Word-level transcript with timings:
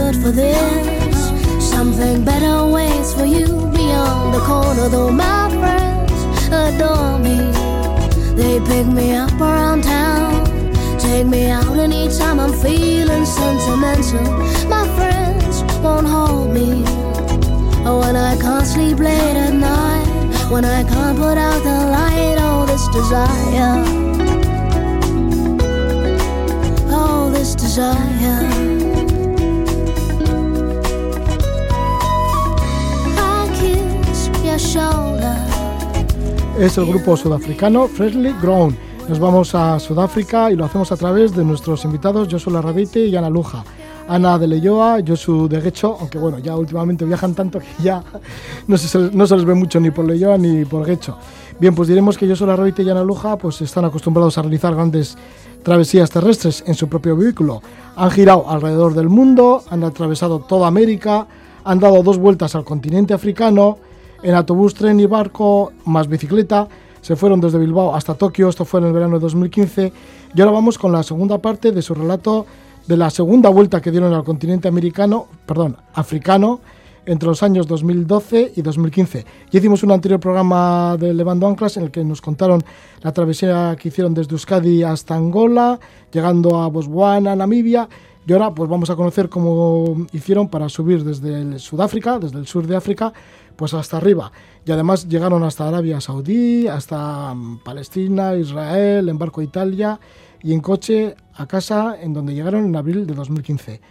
good 0.00 0.16
for 0.22 0.30
this. 0.30 1.16
Something 1.72 2.24
better 2.24 2.56
waits 2.66 3.12
for 3.12 3.26
you 3.36 3.46
beyond 3.78 4.34
the 4.34 4.42
corner, 4.50 4.88
though 4.88 5.12
my 5.12 5.42
friends 5.60 6.20
adore 6.62 7.18
me. 7.26 7.38
They 8.40 8.54
pick 8.70 8.86
me 8.86 9.08
up 9.24 9.38
around 9.40 9.82
town, 9.84 10.32
take 10.98 11.26
me 11.26 11.42
out 11.50 11.76
anytime 11.86 12.38
I'm 12.44 12.54
feeling 12.66 13.26
sentimental. 13.26 14.26
My 14.74 14.84
friends 14.96 15.56
won't 15.84 16.08
hold 16.16 16.48
me 16.58 16.70
oh, 17.86 18.00
when 18.02 18.16
I 18.16 18.32
can't 18.44 18.66
sleep 18.66 18.98
late 18.98 19.38
at 19.46 19.54
night, 19.54 20.08
when 20.52 20.64
I 20.64 20.82
can't 20.92 21.16
put 21.18 21.36
out 21.48 21.60
the 21.68 21.78
light. 21.96 22.38
all 22.46 22.64
this 22.72 22.84
desire, 22.98 23.74
all 26.96 27.30
this 27.30 27.54
desire. 27.54 28.49
Es 36.56 36.78
el 36.78 36.86
grupo 36.86 37.16
sudafricano 37.16 37.88
Freshly 37.88 38.32
Grown. 38.40 38.76
Nos 39.08 39.18
vamos 39.18 39.52
a 39.56 39.80
Sudáfrica 39.80 40.48
y 40.52 40.54
lo 40.54 40.64
hacemos 40.64 40.92
a 40.92 40.96
través 40.96 41.34
de 41.34 41.44
nuestros 41.44 41.84
invitados 41.84 42.28
Joshua 42.30 42.52
Larrabite 42.52 43.04
y 43.04 43.16
Ana 43.16 43.28
Luja. 43.30 43.64
Ana 44.06 44.38
de 44.38 44.46
Leyoa, 44.46 44.98
Josu 45.04 45.48
de 45.48 45.60
Guecho, 45.60 45.96
aunque 45.98 46.18
bueno, 46.18 46.38
ya 46.38 46.54
últimamente 46.54 47.04
viajan 47.04 47.34
tanto 47.34 47.58
que 47.58 47.66
ya 47.82 48.04
no 48.68 48.78
se, 48.78 49.10
no 49.12 49.26
se 49.26 49.36
les 49.36 49.44
ve 49.44 49.54
mucho 49.54 49.80
ni 49.80 49.90
por 49.90 50.04
Leyoa 50.04 50.38
ni 50.38 50.64
por 50.64 50.86
Guecho. 50.86 51.16
Bien, 51.58 51.74
pues 51.74 51.88
diremos 51.88 52.16
que 52.16 52.28
Josu 52.28 52.46
Larrabite 52.46 52.84
y 52.84 52.90
Ana 52.90 53.02
Luja 53.02 53.36
pues 53.38 53.60
están 53.62 53.86
acostumbrados 53.86 54.38
a 54.38 54.42
realizar 54.42 54.72
grandes 54.76 55.18
travesías 55.64 56.10
terrestres 56.10 56.62
en 56.64 56.76
su 56.76 56.88
propio 56.88 57.16
vehículo. 57.16 57.60
Han 57.96 58.12
girado 58.12 58.48
alrededor 58.48 58.94
del 58.94 59.08
mundo, 59.08 59.64
han 59.68 59.82
atravesado 59.82 60.38
toda 60.38 60.68
América, 60.68 61.26
han 61.64 61.80
dado 61.80 62.04
dos 62.04 62.18
vueltas 62.18 62.54
al 62.54 62.62
continente 62.62 63.14
africano, 63.14 63.78
en 64.22 64.34
autobús, 64.34 64.74
tren 64.74 65.00
y 65.00 65.06
barco, 65.06 65.72
más 65.84 66.08
bicicleta. 66.08 66.68
Se 67.00 67.16
fueron 67.16 67.40
desde 67.40 67.58
Bilbao 67.58 67.94
hasta 67.94 68.14
Tokio, 68.14 68.48
esto 68.48 68.64
fue 68.64 68.80
en 68.80 68.86
el 68.86 68.92
verano 68.92 69.16
de 69.16 69.20
2015. 69.20 69.92
Y 70.34 70.40
ahora 70.40 70.52
vamos 70.52 70.78
con 70.78 70.92
la 70.92 71.02
segunda 71.02 71.38
parte 71.38 71.72
de 71.72 71.82
su 71.82 71.94
relato 71.94 72.46
de 72.86 72.96
la 72.96 73.10
segunda 73.10 73.48
vuelta 73.48 73.80
que 73.80 73.90
dieron 73.90 74.12
al 74.12 74.24
continente 74.24 74.68
americano, 74.68 75.26
perdón, 75.46 75.76
africano, 75.94 76.60
entre 77.06 77.28
los 77.28 77.42
años 77.42 77.66
2012 77.66 78.52
y 78.56 78.62
2015. 78.62 79.24
Ya 79.50 79.58
hicimos 79.58 79.82
un 79.82 79.92
anterior 79.92 80.20
programa 80.20 80.96
de 80.98 81.14
Levando 81.14 81.46
Anclas 81.46 81.76
en 81.76 81.84
el 81.84 81.90
que 81.90 82.04
nos 82.04 82.20
contaron 82.20 82.62
la 83.02 83.12
travesía 83.12 83.76
que 83.78 83.88
hicieron 83.88 84.14
desde 84.14 84.32
Euskadi 84.32 84.82
hasta 84.82 85.14
Angola, 85.14 85.78
llegando 86.12 86.60
a 86.60 86.68
Botswana, 86.68 87.34
Namibia. 87.34 87.88
Y 88.26 88.32
ahora 88.32 88.52
pues 88.52 88.68
vamos 88.68 88.90
a 88.90 88.96
conocer 88.96 89.28
cómo 89.28 90.06
hicieron 90.12 90.48
para 90.48 90.68
subir 90.68 91.02
desde 91.02 91.40
el 91.40 91.58
Sudáfrica, 91.58 92.18
desde 92.18 92.38
el 92.38 92.46
sur 92.46 92.66
de 92.66 92.76
África, 92.76 93.12
pues 93.60 93.74
hasta 93.74 93.98
arriba. 93.98 94.32
Y 94.64 94.72
además 94.72 95.06
llegaron 95.06 95.42
hasta 95.42 95.68
Arabia 95.68 96.00
Saudí, 96.00 96.66
hasta 96.66 97.34
mm, 97.34 97.58
Palestina, 97.58 98.34
Israel, 98.34 99.06
en 99.10 99.18
barco 99.18 99.42
a 99.42 99.44
Italia 99.44 100.00
y 100.42 100.54
en 100.54 100.60
coche 100.60 101.14
a 101.34 101.46
casa, 101.46 101.94
en 102.00 102.14
donde 102.14 102.32
llegaron 102.32 102.64
en 102.64 102.74
abril 102.74 103.06
de 103.06 103.12
2015. 103.12 103.82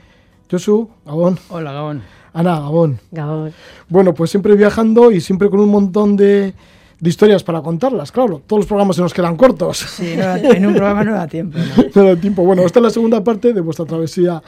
Josu, 0.50 0.90
Gabón. 1.06 1.38
Hola, 1.50 1.72
Gabón. 1.72 2.02
Ana, 2.34 2.60
Gabón. 2.62 3.00
Gabón. 3.12 3.54
Bueno, 3.88 4.16
pues 4.16 4.32
siempre 4.32 4.56
viajando 4.56 5.12
y 5.12 5.22
siempre 5.22 5.52
con 5.52 5.60
un 5.60 5.70
montón 5.70 6.18
de, 6.18 6.56
de 7.00 7.10
historias 7.10 7.44
para 7.44 7.62
contarlas, 7.62 8.12
claro. 8.12 8.42
Todos 8.48 8.62
los 8.62 8.66
programas 8.66 8.96
se 8.96 9.04
nos 9.04 9.14
quedan 9.14 9.36
cortos. 9.36 9.78
Sí, 9.78 10.16
no 10.18 10.34
en 10.34 10.66
un 10.66 10.74
programa 10.74 11.04
no 11.04 11.14
da 11.14 11.28
tiempo. 11.28 11.60
¿no? 11.60 11.84
No 11.94 12.04
da 12.06 12.16
tiempo. 12.16 12.44
Bueno, 12.44 12.64
esta 12.64 12.80
es 12.80 12.84
la 12.86 12.90
segunda 12.90 13.24
parte 13.24 13.54
de 13.54 13.62
vuestra 13.62 13.86
travesía 13.86 14.42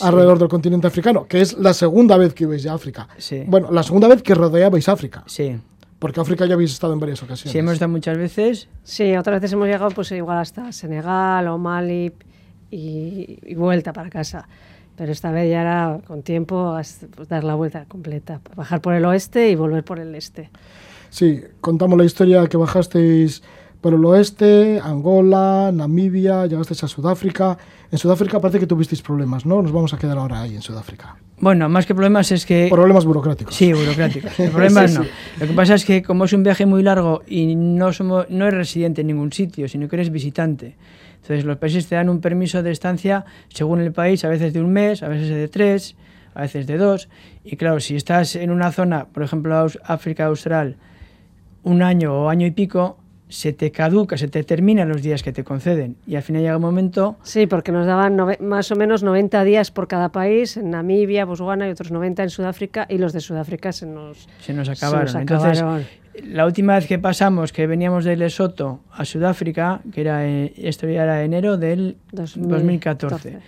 alrededor 0.00 0.38
del 0.38 0.48
continente 0.48 0.86
africano, 0.86 1.26
que 1.26 1.40
es 1.40 1.56
la 1.58 1.72
segunda 1.74 2.16
vez 2.16 2.34
que 2.34 2.44
ibais 2.44 2.66
a 2.66 2.74
África. 2.74 3.08
Sí. 3.18 3.44
Bueno, 3.46 3.70
la 3.70 3.82
segunda 3.82 4.08
vez 4.08 4.22
que 4.22 4.34
rodeabais 4.34 4.88
África, 4.88 5.24
Sí, 5.26 5.56
porque 5.98 6.20
África 6.20 6.46
ya 6.46 6.54
habéis 6.54 6.72
estado 6.72 6.92
en 6.92 7.00
varias 7.00 7.22
ocasiones. 7.22 7.52
sí, 7.52 7.58
hemos 7.58 7.72
estado 7.74 7.90
muchas 7.90 8.16
veces. 8.16 8.68
Sí, 8.84 9.16
otras 9.16 9.40
veces 9.40 9.52
hemos 9.54 9.66
llegado 9.66 9.90
pues 9.90 10.10
igual 10.12 10.38
hasta 10.38 10.70
Senegal 10.72 11.48
o 11.48 11.58
Mali 11.58 12.12
y, 12.70 13.38
y 13.42 13.54
vuelta 13.54 13.92
para 13.92 14.08
casa. 14.10 14.48
Pero 14.96 15.12
esta 15.12 15.30
vez 15.30 15.48
ya 15.50 15.60
era 15.62 16.00
con 16.06 16.22
tiempo 16.22 16.72
pues, 16.74 17.28
dar 17.28 17.44
la 17.44 17.54
vuelta 17.54 17.84
completa, 17.86 18.40
bajar 18.56 18.80
por 18.80 18.94
el 18.94 19.04
oeste 19.04 19.50
y 19.50 19.54
volver 19.54 19.84
por 19.84 19.98
el 20.00 20.14
este. 20.14 20.50
Sí, 21.10 21.40
contamos 21.60 21.96
la 21.98 22.04
historia 22.04 22.46
que 22.48 22.56
bajasteis 22.56 23.42
por 23.80 23.94
el 23.94 24.04
oeste, 24.04 24.80
Angola, 24.82 25.70
Namibia, 25.72 26.46
llegasteis 26.46 26.82
a 26.84 26.88
Sudáfrica. 26.88 27.56
En 27.90 27.98
Sudáfrica 27.98 28.40
parece 28.40 28.58
que 28.58 28.66
tuvisteis 28.66 29.02
problemas, 29.02 29.46
¿no? 29.46 29.62
Nos 29.62 29.72
vamos 29.72 29.94
a 29.94 29.98
quedar 29.98 30.18
ahora 30.18 30.40
ahí 30.42 30.54
en 30.54 30.62
Sudáfrica. 30.62 31.16
Bueno, 31.40 31.68
más 31.68 31.86
que 31.86 31.94
problemas 31.94 32.32
es 32.32 32.44
que... 32.44 32.66
Problemas 32.70 33.04
burocráticos. 33.04 33.54
Sí, 33.54 33.72
burocráticos. 33.72 34.38
El 34.40 34.50
problema 34.50 34.88
Sí, 34.88 34.94
no. 34.94 35.04
sí. 35.04 35.10
Lo 35.40 35.46
que 35.46 35.52
pasa 35.52 35.74
es 35.74 35.84
que 35.84 36.02
como 36.02 36.24
es 36.24 36.32
un 36.32 36.42
viaje 36.42 36.66
muy 36.66 36.82
largo 36.82 37.22
y 37.28 37.54
no 37.54 37.92
somos 37.92 38.28
no 38.28 38.46
eres 38.46 38.58
residente 38.58 39.02
en 39.02 39.06
ningún 39.06 39.32
sitio, 39.32 39.68
sino 39.68 39.88
que 39.88 39.96
eres 39.96 40.10
visitante. 40.10 40.76
Entonces 41.22 41.44
los 41.44 41.58
países 41.58 41.86
te 41.86 41.94
dan 41.94 42.08
un 42.08 42.20
permiso 42.20 42.62
de 42.62 42.72
estancia 42.72 43.24
según 43.48 43.80
el 43.80 43.92
país, 43.92 44.24
a 44.24 44.28
veces 44.28 44.52
de 44.52 44.60
un 44.60 44.72
mes, 44.72 45.02
a 45.04 45.08
veces 45.08 45.28
de 45.28 45.46
tres, 45.46 45.94
a 46.34 46.40
veces 46.42 46.66
de 46.66 46.76
dos. 46.76 47.08
Y 47.44 47.56
claro, 47.56 47.78
si 47.78 47.94
estás 47.94 48.34
en 48.34 48.50
una 48.50 48.72
zona, 48.72 49.06
por 49.06 49.22
ejemplo, 49.22 49.66
África 49.84 50.26
Austral, 50.26 50.76
un 51.62 51.82
año 51.82 52.14
o 52.14 52.28
año 52.28 52.46
y 52.46 52.50
pico, 52.50 52.98
se 53.28 53.52
te 53.52 53.70
caduca, 53.70 54.16
se 54.16 54.28
te 54.28 54.42
terminan 54.42 54.88
los 54.88 55.02
días 55.02 55.22
que 55.22 55.32
te 55.32 55.44
conceden. 55.44 55.96
Y 56.06 56.16
al 56.16 56.22
final 56.22 56.42
llega 56.42 56.56
un 56.56 56.62
momento 56.62 57.16
Sí, 57.22 57.46
porque 57.46 57.72
nos 57.72 57.86
daban 57.86 58.16
más 58.40 58.70
o 58.72 58.76
menos 58.76 59.02
90 59.02 59.44
días 59.44 59.70
por 59.70 59.88
cada 59.88 60.10
país, 60.10 60.56
en 60.56 60.70
Namibia, 60.70 61.24
Botswana 61.24 61.68
y 61.68 61.70
otros 61.70 61.90
90 61.90 62.22
en 62.22 62.30
Sudáfrica, 62.30 62.86
y 62.88 62.98
los 62.98 63.12
de 63.12 63.20
Sudáfrica 63.20 63.72
se 63.72 63.86
nos, 63.86 64.28
se 64.40 64.52
nos 64.52 64.66
se 64.66 64.72
acabaron. 64.72 65.06
nos 65.06 65.14
Entonces, 65.14 65.58
acabaron. 65.58 65.86
La 66.24 66.46
última 66.46 66.74
vez 66.74 66.86
que 66.86 66.98
pasamos, 66.98 67.52
que 67.52 67.66
veníamos 67.66 68.04
de 68.04 68.16
Lesoto 68.16 68.80
a 68.90 69.04
Sudáfrica, 69.04 69.82
que 69.92 70.00
era 70.00 70.26
eh, 70.26 70.52
esto 70.56 70.88
ya 70.88 71.04
era 71.04 71.22
enero 71.22 71.56
del 71.56 71.96
2014. 72.12 73.38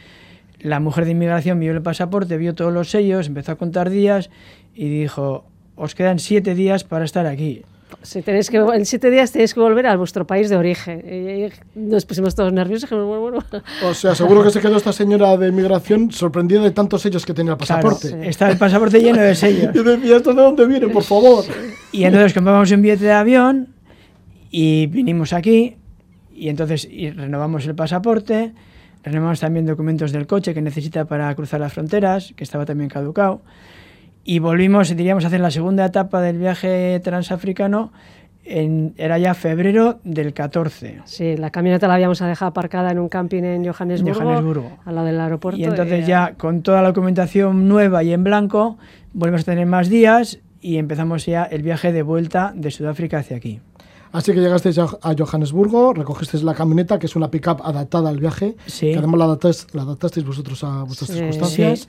La 0.60 0.78
mujer 0.78 1.06
de 1.06 1.12
inmigración 1.12 1.58
vio 1.58 1.72
el 1.72 1.82
pasaporte, 1.82 2.36
vio 2.36 2.54
todos 2.54 2.72
los 2.72 2.90
sellos, 2.90 3.26
empezó 3.26 3.52
a 3.52 3.56
contar 3.56 3.90
días 3.90 4.30
y 4.74 4.88
dijo, 4.88 5.46
os 5.74 5.94
quedan 5.94 6.18
siete 6.18 6.54
días 6.54 6.84
para 6.84 7.04
estar 7.04 7.26
aquí. 7.26 7.64
Si 8.02 8.22
tenéis 8.22 8.50
que, 8.50 8.56
en 8.58 8.86
siete 8.86 9.10
días 9.10 9.32
tenéis 9.32 9.54
que 9.54 9.60
volver 9.60 9.86
a 9.86 9.96
vuestro 9.96 10.26
país 10.26 10.48
de 10.48 10.56
origen. 10.56 11.02
Y- 11.06 11.44
y 11.46 11.52
nos 11.74 12.04
pusimos 12.06 12.34
todos 12.34 12.52
nerviosos. 12.52 12.88
dijimos, 12.88 13.06
bueno, 13.06 13.20
bueno. 13.50 13.64
O 13.84 13.94
sea, 13.94 14.14
seguro 14.14 14.42
que 14.42 14.50
se 14.50 14.60
quedó 14.60 14.76
esta 14.76 14.92
señora 14.92 15.36
de 15.36 15.52
migración 15.52 16.10
sorprendida 16.10 16.62
de 16.62 16.70
tantos 16.70 17.02
sellos 17.02 17.24
que 17.26 17.34
tenía 17.34 17.52
el 17.52 17.58
Claro, 17.58 17.88
pasaporte. 17.90 18.28
está 18.28 18.50
el 18.50 18.58
pasaporte 18.58 19.00
lleno 19.00 19.20
de 19.20 19.34
sellos. 19.34 19.70
Y 19.74 19.82
decía, 19.82 20.16
¿esto 20.16 20.32
de 20.34 20.42
dónde 20.42 20.66
viene, 20.66 20.88
por 20.88 21.02
favor? 21.02 21.44
Y 21.92 22.04
entonces 22.04 22.32
compramos 22.34 22.70
un 22.70 22.82
billete 22.82 23.04
de 23.04 23.12
avión 23.12 23.68
y 24.50 24.86
vinimos 24.86 25.32
aquí 25.32 25.76
y 26.34 26.48
entonces 26.48 26.88
y 26.90 27.10
renovamos 27.10 27.66
el 27.66 27.74
pasaporte, 27.74 28.52
renovamos 29.04 29.40
también 29.40 29.66
documentos 29.66 30.10
del 30.12 30.26
coche 30.26 30.54
que 30.54 30.62
necesita 30.62 31.04
para 31.04 31.34
cruzar 31.34 31.60
las 31.60 31.72
fronteras, 31.72 32.32
que 32.36 32.44
estaba 32.44 32.64
también 32.64 32.88
caducado, 32.88 33.42
y 34.30 34.38
volvimos, 34.38 34.94
diríamos, 34.94 35.24
a 35.24 35.26
hacer 35.26 35.40
la 35.40 35.50
segunda 35.50 35.84
etapa 35.84 36.20
del 36.20 36.38
viaje 36.38 37.00
transafricano, 37.02 37.92
en, 38.44 38.94
era 38.96 39.18
ya 39.18 39.34
febrero 39.34 39.98
del 40.04 40.32
14. 40.32 41.00
Sí, 41.04 41.36
la 41.36 41.50
camioneta 41.50 41.88
la 41.88 41.94
habíamos 41.94 42.20
dejado 42.20 42.50
aparcada 42.50 42.92
en 42.92 43.00
un 43.00 43.08
camping 43.08 43.42
en 43.42 43.64
Johannesburgo, 43.72 44.20
Johannesburgo. 44.20 44.70
al 44.84 44.94
lado 44.94 45.06
del 45.08 45.20
aeropuerto. 45.20 45.58
Y 45.60 45.64
entonces 45.64 46.04
eh, 46.04 46.06
ya 46.06 46.34
con 46.36 46.62
toda 46.62 46.80
la 46.80 46.88
documentación 46.88 47.66
nueva 47.68 48.04
y 48.04 48.12
en 48.12 48.22
blanco, 48.22 48.78
volvemos 49.14 49.40
a 49.40 49.44
tener 49.46 49.66
más 49.66 49.88
días 49.88 50.38
y 50.60 50.76
empezamos 50.76 51.26
ya 51.26 51.42
el 51.42 51.62
viaje 51.64 51.92
de 51.92 52.02
vuelta 52.02 52.52
de 52.54 52.70
Sudáfrica 52.70 53.18
hacia 53.18 53.36
aquí. 53.36 53.58
Así 54.12 54.32
que 54.32 54.38
llegasteis 54.40 54.78
a 54.78 54.84
a 55.02 55.14
Johannesburgo, 55.18 55.92
recogisteis 55.92 56.44
la 56.44 56.54
camioneta, 56.54 57.00
que 57.00 57.06
es 57.06 57.16
una 57.16 57.32
pick-up 57.32 57.62
adaptada 57.64 58.10
al 58.10 58.20
viaje, 58.20 58.56
Sí. 58.66 58.92
que 58.92 58.98
además 58.98 59.18
la 59.18 59.24
adaptasteis, 59.24 59.74
la 59.74 59.82
adaptasteis 59.82 60.24
vosotros 60.24 60.62
a 60.62 60.84
vuestras 60.84 61.08
Sí. 61.10 61.14
circunstancias, 61.16 61.80
Sí. 61.80 61.88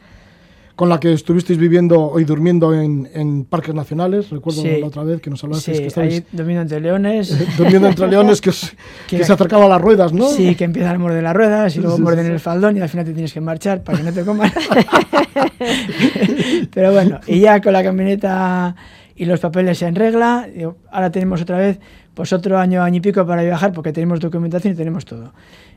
Con 0.82 0.90
la 0.90 1.00
que 1.00 1.14
estuvisteis 1.14 1.60
viviendo 1.60 2.12
y 2.20 2.24
durmiendo 2.24 2.74
en, 2.74 3.08
en 3.14 3.46
parques 3.46 3.76
nacionales. 3.76 4.32
Recuerdo 4.32 4.64
Sí. 4.64 4.78
la 4.82 4.88
otra 4.88 5.04
vez 5.04 5.22
que 5.22 5.30
nos 5.30 5.44
hablasteis 5.44 5.78
Sí, 5.78 5.88
que 5.94 6.00
ahí 6.02 6.24
durmiendo 6.32 6.64
entre 6.64 6.82
leones. 6.82 7.56
durmiendo 7.58 7.88
entre 7.88 8.08
leones 8.08 8.42
que, 8.42 8.50
os- 8.50 8.74
Que- 9.08 9.18
que 9.18 9.24
se 9.24 9.32
acercaban 9.32 9.68
a 9.68 9.70
las 9.70 9.80
ruedas, 9.80 10.12
¿no? 10.12 10.28
Sí, 10.30 10.56
que 10.56 10.64
empiezan 10.64 10.96
a 10.96 10.98
morder 10.98 11.22
las 11.22 11.36
ruedas 11.36 11.76
y 11.76 11.82
luego 11.82 11.98
Sí, 11.98 12.02
muerden 12.02 12.26
el 12.32 12.40
faldón 12.40 12.78
y 12.78 12.82
al 12.82 12.90
final 12.90 13.06
te 13.06 13.14
tienes 13.14 13.32
que 13.32 13.42
marchar 13.42 13.84
para 13.84 14.00
que 14.00 14.04
no 14.06 14.12
te 14.12 14.26
coman. 14.26 14.52
Pero 16.74 16.94
bueno, 16.94 17.20
y 17.28 17.42
ya 17.42 17.62
con 17.62 17.74
la 17.74 17.84
camioneta 17.84 18.76
y 19.16 19.26
los 19.26 19.40
papeles 19.40 19.80
en 19.84 19.94
regla, 19.94 20.48
ahora 20.92 21.12
tenemos 21.12 21.44
otra 21.44 21.60
vez 21.60 21.80
pues 22.16 22.34
otro 22.34 22.58
año, 22.58 22.82
año 22.82 22.98
y 22.98 23.02
pico 23.02 23.24
para 23.28 23.44
viajar 23.44 23.72
porque 23.72 23.94
tenemos 23.94 24.20
documentación 24.20 24.74
y 24.74 24.78
tenemos 24.78 25.06
todo. 25.06 25.32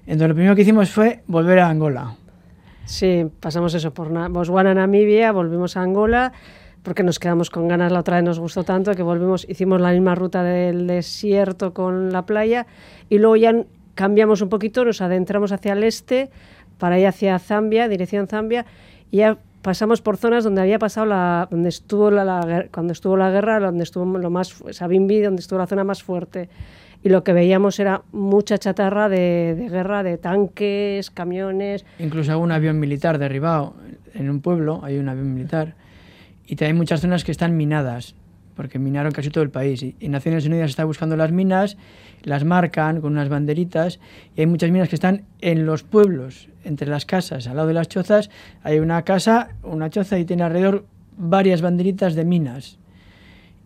Entonces 0.07 0.29
lo 0.29 0.35
primero 0.35 0.57
que 0.57 0.63
hicimos 0.63 0.89
fue 0.89 1.21
volver 1.27 1.59
a 1.59 1.69
Angola. 1.69 2.17
Sí, 2.87 3.27
pasamos 3.41 3.75
eso 3.75 3.93
por 3.95 4.11
Na- 4.11 4.29
Botswana, 4.29 4.75
Namibia, 4.75 5.33
volvimos 5.33 5.77
a 5.77 5.83
Angola, 5.83 6.33
porque 6.83 7.03
nos 7.03 7.19
quedamos 7.19 7.49
con 7.51 7.67
ganas 7.67 7.91
la 7.93 8.01
otra 8.01 8.17
vez, 8.17 8.25
nos 8.25 8.39
gustó 8.39 8.63
tanto 8.65 8.93
que 8.95 9.03
volvimos, 9.03 9.49
hicimos 9.49 9.81
la 9.81 9.91
misma 9.93 10.15
ruta 10.15 10.43
del 10.43 10.87
desierto 10.87 11.73
con 11.73 12.13
la 12.13 12.27
playa 12.27 12.67
y 13.09 13.19
luego 13.19 13.37
ya 13.37 13.55
cambiamos 13.95 14.43
un 14.43 14.51
poquito, 14.51 14.85
nos 14.85 15.01
adentramos 15.01 15.51
hacia 15.53 15.73
el 15.73 15.83
este 15.85 16.31
para 16.79 16.99
ir 16.99 17.07
hacia 17.07 17.39
Zambia, 17.39 17.89
dirección 17.89 18.27
Zambia, 18.29 18.67
y 19.11 19.19
ya 19.19 19.39
pasamos 19.63 20.03
por 20.03 20.19
zonas 20.19 20.45
donde 20.45 20.61
había 20.61 20.79
pasado 20.79 21.07
la, 21.07 21.49
donde 21.51 21.71
estuvo 21.71 22.11
la, 22.11 22.67
cuando 22.71 22.93
estuvo 22.93 23.17
la 23.17 23.31
guerra, 23.31 23.61
donde 23.61 23.85
estuvo 23.85 24.05
lo 24.19 24.29
más, 24.31 24.63
Sabimbi, 24.73 25.21
donde 25.23 25.41
estuvo 25.41 25.59
la 25.59 25.67
zona 25.67 25.85
más 25.85 26.03
fuerte. 26.03 26.51
Y 27.05 27.11
lo 27.11 27.23
que 27.23 27.33
veíamos 27.33 27.79
era 27.79 28.03
mucha 28.11 28.59
chatarra 28.59 29.09
de, 29.09 29.55
de 29.57 29.69
guerra, 29.69 30.03
de 30.03 30.19
tanques, 30.19 31.11
camiones. 31.13 31.85
Incluso 32.01 32.33
algún 32.33 32.51
avión 32.51 32.81
militar 32.81 33.19
derribado 33.19 33.77
en 34.15 34.29
un 34.29 34.41
pueblo, 34.41 34.81
hay 34.83 34.99
un 34.99 35.09
avión 35.09 35.33
militar 35.33 35.77
y 36.47 36.63
hay 36.63 36.73
muchas 36.73 37.01
zonas 37.01 37.25
que 37.25 37.33
están 37.33 37.57
minadas, 37.57 38.15
porque 38.55 38.79
minaron 38.79 39.13
casi 39.13 39.31
todo 39.31 39.43
el 39.43 39.51
país. 39.51 39.83
Y, 39.83 40.09
Naciones 40.09 40.47
Unidas 40.47 40.71
está 40.71 40.85
buscando 40.85 41.17
las 41.17 41.33
minas, 41.33 41.77
las 42.23 42.45
marcan 42.45 43.01
con 43.01 43.13
unas 43.13 43.29
banderitas, 43.29 43.99
y 44.37 44.41
hay 44.41 44.47
muchas 44.47 44.71
minas 44.71 44.89
que 44.89 44.95
están 44.95 45.25
en 45.41 45.67
los 45.67 45.83
pueblos, 45.83 46.49
entre 46.65 46.89
las 46.89 47.07
casas, 47.07 47.47
al 47.47 47.57
lado 47.57 47.69
de 47.69 47.75
las 47.75 47.89
chozas. 47.89 48.31
Hay 48.63 48.79
una 48.79 49.03
casa, 49.03 49.51
una 49.63 49.91
choza, 49.91 50.19
y 50.19 50.25
tiene 50.25 50.43
alrededor 50.43 50.87
varias 51.17 51.63
banderitas 51.63 52.15
de 52.15 52.25
minas. 52.25 52.79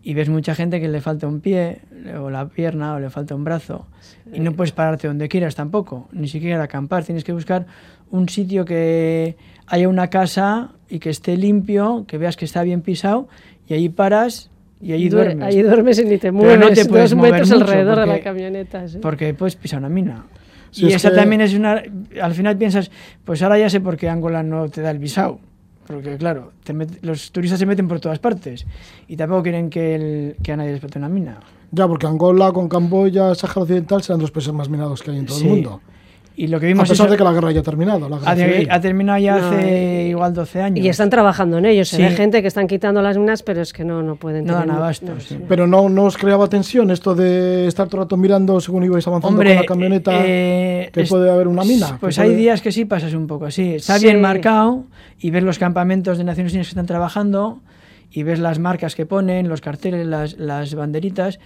Y 0.09 0.15
ves 0.15 0.27
mucha 0.27 0.55
gente 0.55 0.81
que 0.81 0.87
le 0.87 1.01
falta 1.01 1.27
un 1.27 1.39
pie, 1.39 1.81
o 2.19 2.31
la 2.31 2.49
pierna, 2.49 2.95
o 2.95 2.99
le 2.99 3.11
falta 3.11 3.35
un 3.35 3.43
brazo. 3.43 3.85
Y 4.33 4.39
no 4.39 4.53
puedes 4.53 4.71
pararte 4.71 5.07
donde 5.07 5.29
quieras 5.29 5.53
tampoco, 5.53 6.09
ni 6.11 6.27
siquiera 6.27 6.63
acampar. 6.63 7.03
Tienes 7.03 7.23
que 7.23 7.31
buscar 7.31 7.67
un 8.09 8.27
sitio 8.27 8.65
que 8.65 9.37
haya 9.67 9.87
una 9.87 10.09
casa 10.09 10.71
y 10.89 10.97
que 10.97 11.11
esté 11.11 11.37
limpio, 11.37 12.05
que 12.07 12.17
veas 12.17 12.37
que 12.37 12.45
está 12.45 12.63
bien 12.63 12.81
pisado 12.81 13.27
y 13.67 13.75
ahí 13.75 13.87
paras 13.87 14.49
y 14.81 14.93
allí 14.93 15.09
duermes. 15.09 15.45
Ahí 15.45 15.61
duermes 15.61 15.99
y 15.99 16.05
ni 16.05 16.17
te 16.17 16.31
mueves 16.31 16.57
no 16.57 16.71
te 16.71 16.85
puedes 16.85 17.11
dos 17.11 17.21
metros 17.21 17.51
alrededor 17.51 17.99
de 17.99 18.07
la 18.07 18.19
camioneta. 18.21 18.85
Porque 19.03 19.35
puedes 19.35 19.57
pisar 19.57 19.77
una 19.77 19.89
mina. 19.89 20.25
y 20.73 20.91
esa 20.91 21.13
también 21.13 21.41
es 21.41 21.53
una... 21.53 21.83
Al 22.19 22.33
final 22.33 22.57
piensas, 22.57 22.89
pues 23.23 23.43
ahora 23.43 23.59
ya 23.59 23.69
sé 23.69 23.79
por 23.79 23.95
qué 23.95 24.09
Angola 24.09 24.41
no 24.41 24.69
te 24.69 24.81
da 24.81 24.89
el 24.89 24.97
visado. 24.97 25.39
Porque 25.89 26.17
claro, 26.17 26.51
los 27.01 27.31
turistas 27.31 27.57
se 27.57 27.65
meten 27.65 27.87
por 27.87 27.99
todas 27.99 28.19
partes 28.19 28.63
y 29.07 29.17
tampoco 29.17 29.41
quieren 29.41 29.71
que, 29.71 29.95
el, 29.95 30.35
que 30.43 30.51
a 30.51 30.55
nadie 30.55 30.73
les 30.73 30.95
una 30.95 31.09
mina. 31.09 31.39
Ya, 31.71 31.87
porque 31.87 32.05
Angola 32.05 32.51
con 32.51 32.69
Camboya, 32.69 33.33
Sáhara 33.33 33.61
Occidental 33.61 34.03
serán 34.03 34.21
los 34.21 34.29
países 34.29 34.53
más 34.53 34.69
minados 34.69 35.01
que 35.01 35.09
hay 35.09 35.17
en 35.17 35.25
todo 35.25 35.39
el 35.39 35.45
mundo. 35.45 35.81
Y 36.39 36.47
lo 36.47 36.57
que 36.57 36.67
vimos 36.67 36.87
a 36.87 36.93
pesar 36.93 37.09
de 37.09 37.17
que 37.17 37.23
la 37.25 37.33
guerra 37.33 37.49
haya 37.49 37.61
terminado. 37.61 38.07
La 38.07 38.17
ha, 38.23 38.79
terminado 38.79 39.19
ya 39.19 39.35
hace 39.35 40.07
igual 40.07 40.33
12 40.33 40.61
años. 40.61 40.85
Y 40.85 40.87
están 40.87 41.09
trabajando 41.09 41.57
en 41.57 41.65
ello. 41.65 41.83
Se 41.83 41.97
ve 41.97 42.11
gente 42.11 42.41
que 42.41 42.47
están 42.47 42.65
quitando 42.65 43.01
las 43.01 43.17
minas, 43.17 43.43
pero 43.43 43.61
es 43.61 43.73
que 43.73 43.83
no, 43.83 44.01
no 44.03 44.15
pueden. 44.15 44.45
No 44.45 44.53
dan 44.53 44.71
abasto. 44.71 45.11
Pero 45.49 45.67
no, 45.67 45.89
no 45.89 46.05
os 46.05 46.17
creaba 46.17 46.47
tensión 46.47 46.91
esto 46.91 47.13
de 47.13 47.67
estar 47.67 47.89
todo 47.89 47.97
el 47.97 48.05
rato 48.05 48.15
mirando 48.15 48.61
según 48.61 48.85
ibais 48.85 49.05
avanzando 49.05 49.35
con 49.35 49.53
la 49.53 49.65
camioneta 49.65 50.13
eh, 50.23 50.89
que 50.93 51.03
puede 51.03 51.29
haber 51.29 51.49
una 51.49 51.65
mina. 51.65 51.97
Pues 51.99 52.17
hay 52.19 52.33
días 52.35 52.61
que 52.61 52.71
sí 52.71 52.85
pasas 52.85 53.13
un 53.13 53.27
poco 53.27 53.43
así. 53.43 53.73
Está 53.73 53.97
bien 53.97 54.21
marcado 54.21 54.85
y 55.19 55.31
ves 55.31 55.43
los 55.43 55.59
campamentos 55.59 56.17
de 56.17 56.23
Naciones 56.23 56.53
Unidas 56.53 56.67
que 56.67 56.71
están 56.71 56.85
trabajando 56.85 57.59
y 58.11 58.23
ves 58.23 58.39
las 58.39 58.59
marcas 58.59 58.95
que 58.95 59.05
ponen, 59.05 59.49
los 59.49 59.59
carteles, 59.59 60.07
las, 60.07 60.37
las 60.37 60.73
banderitas. 60.73 61.37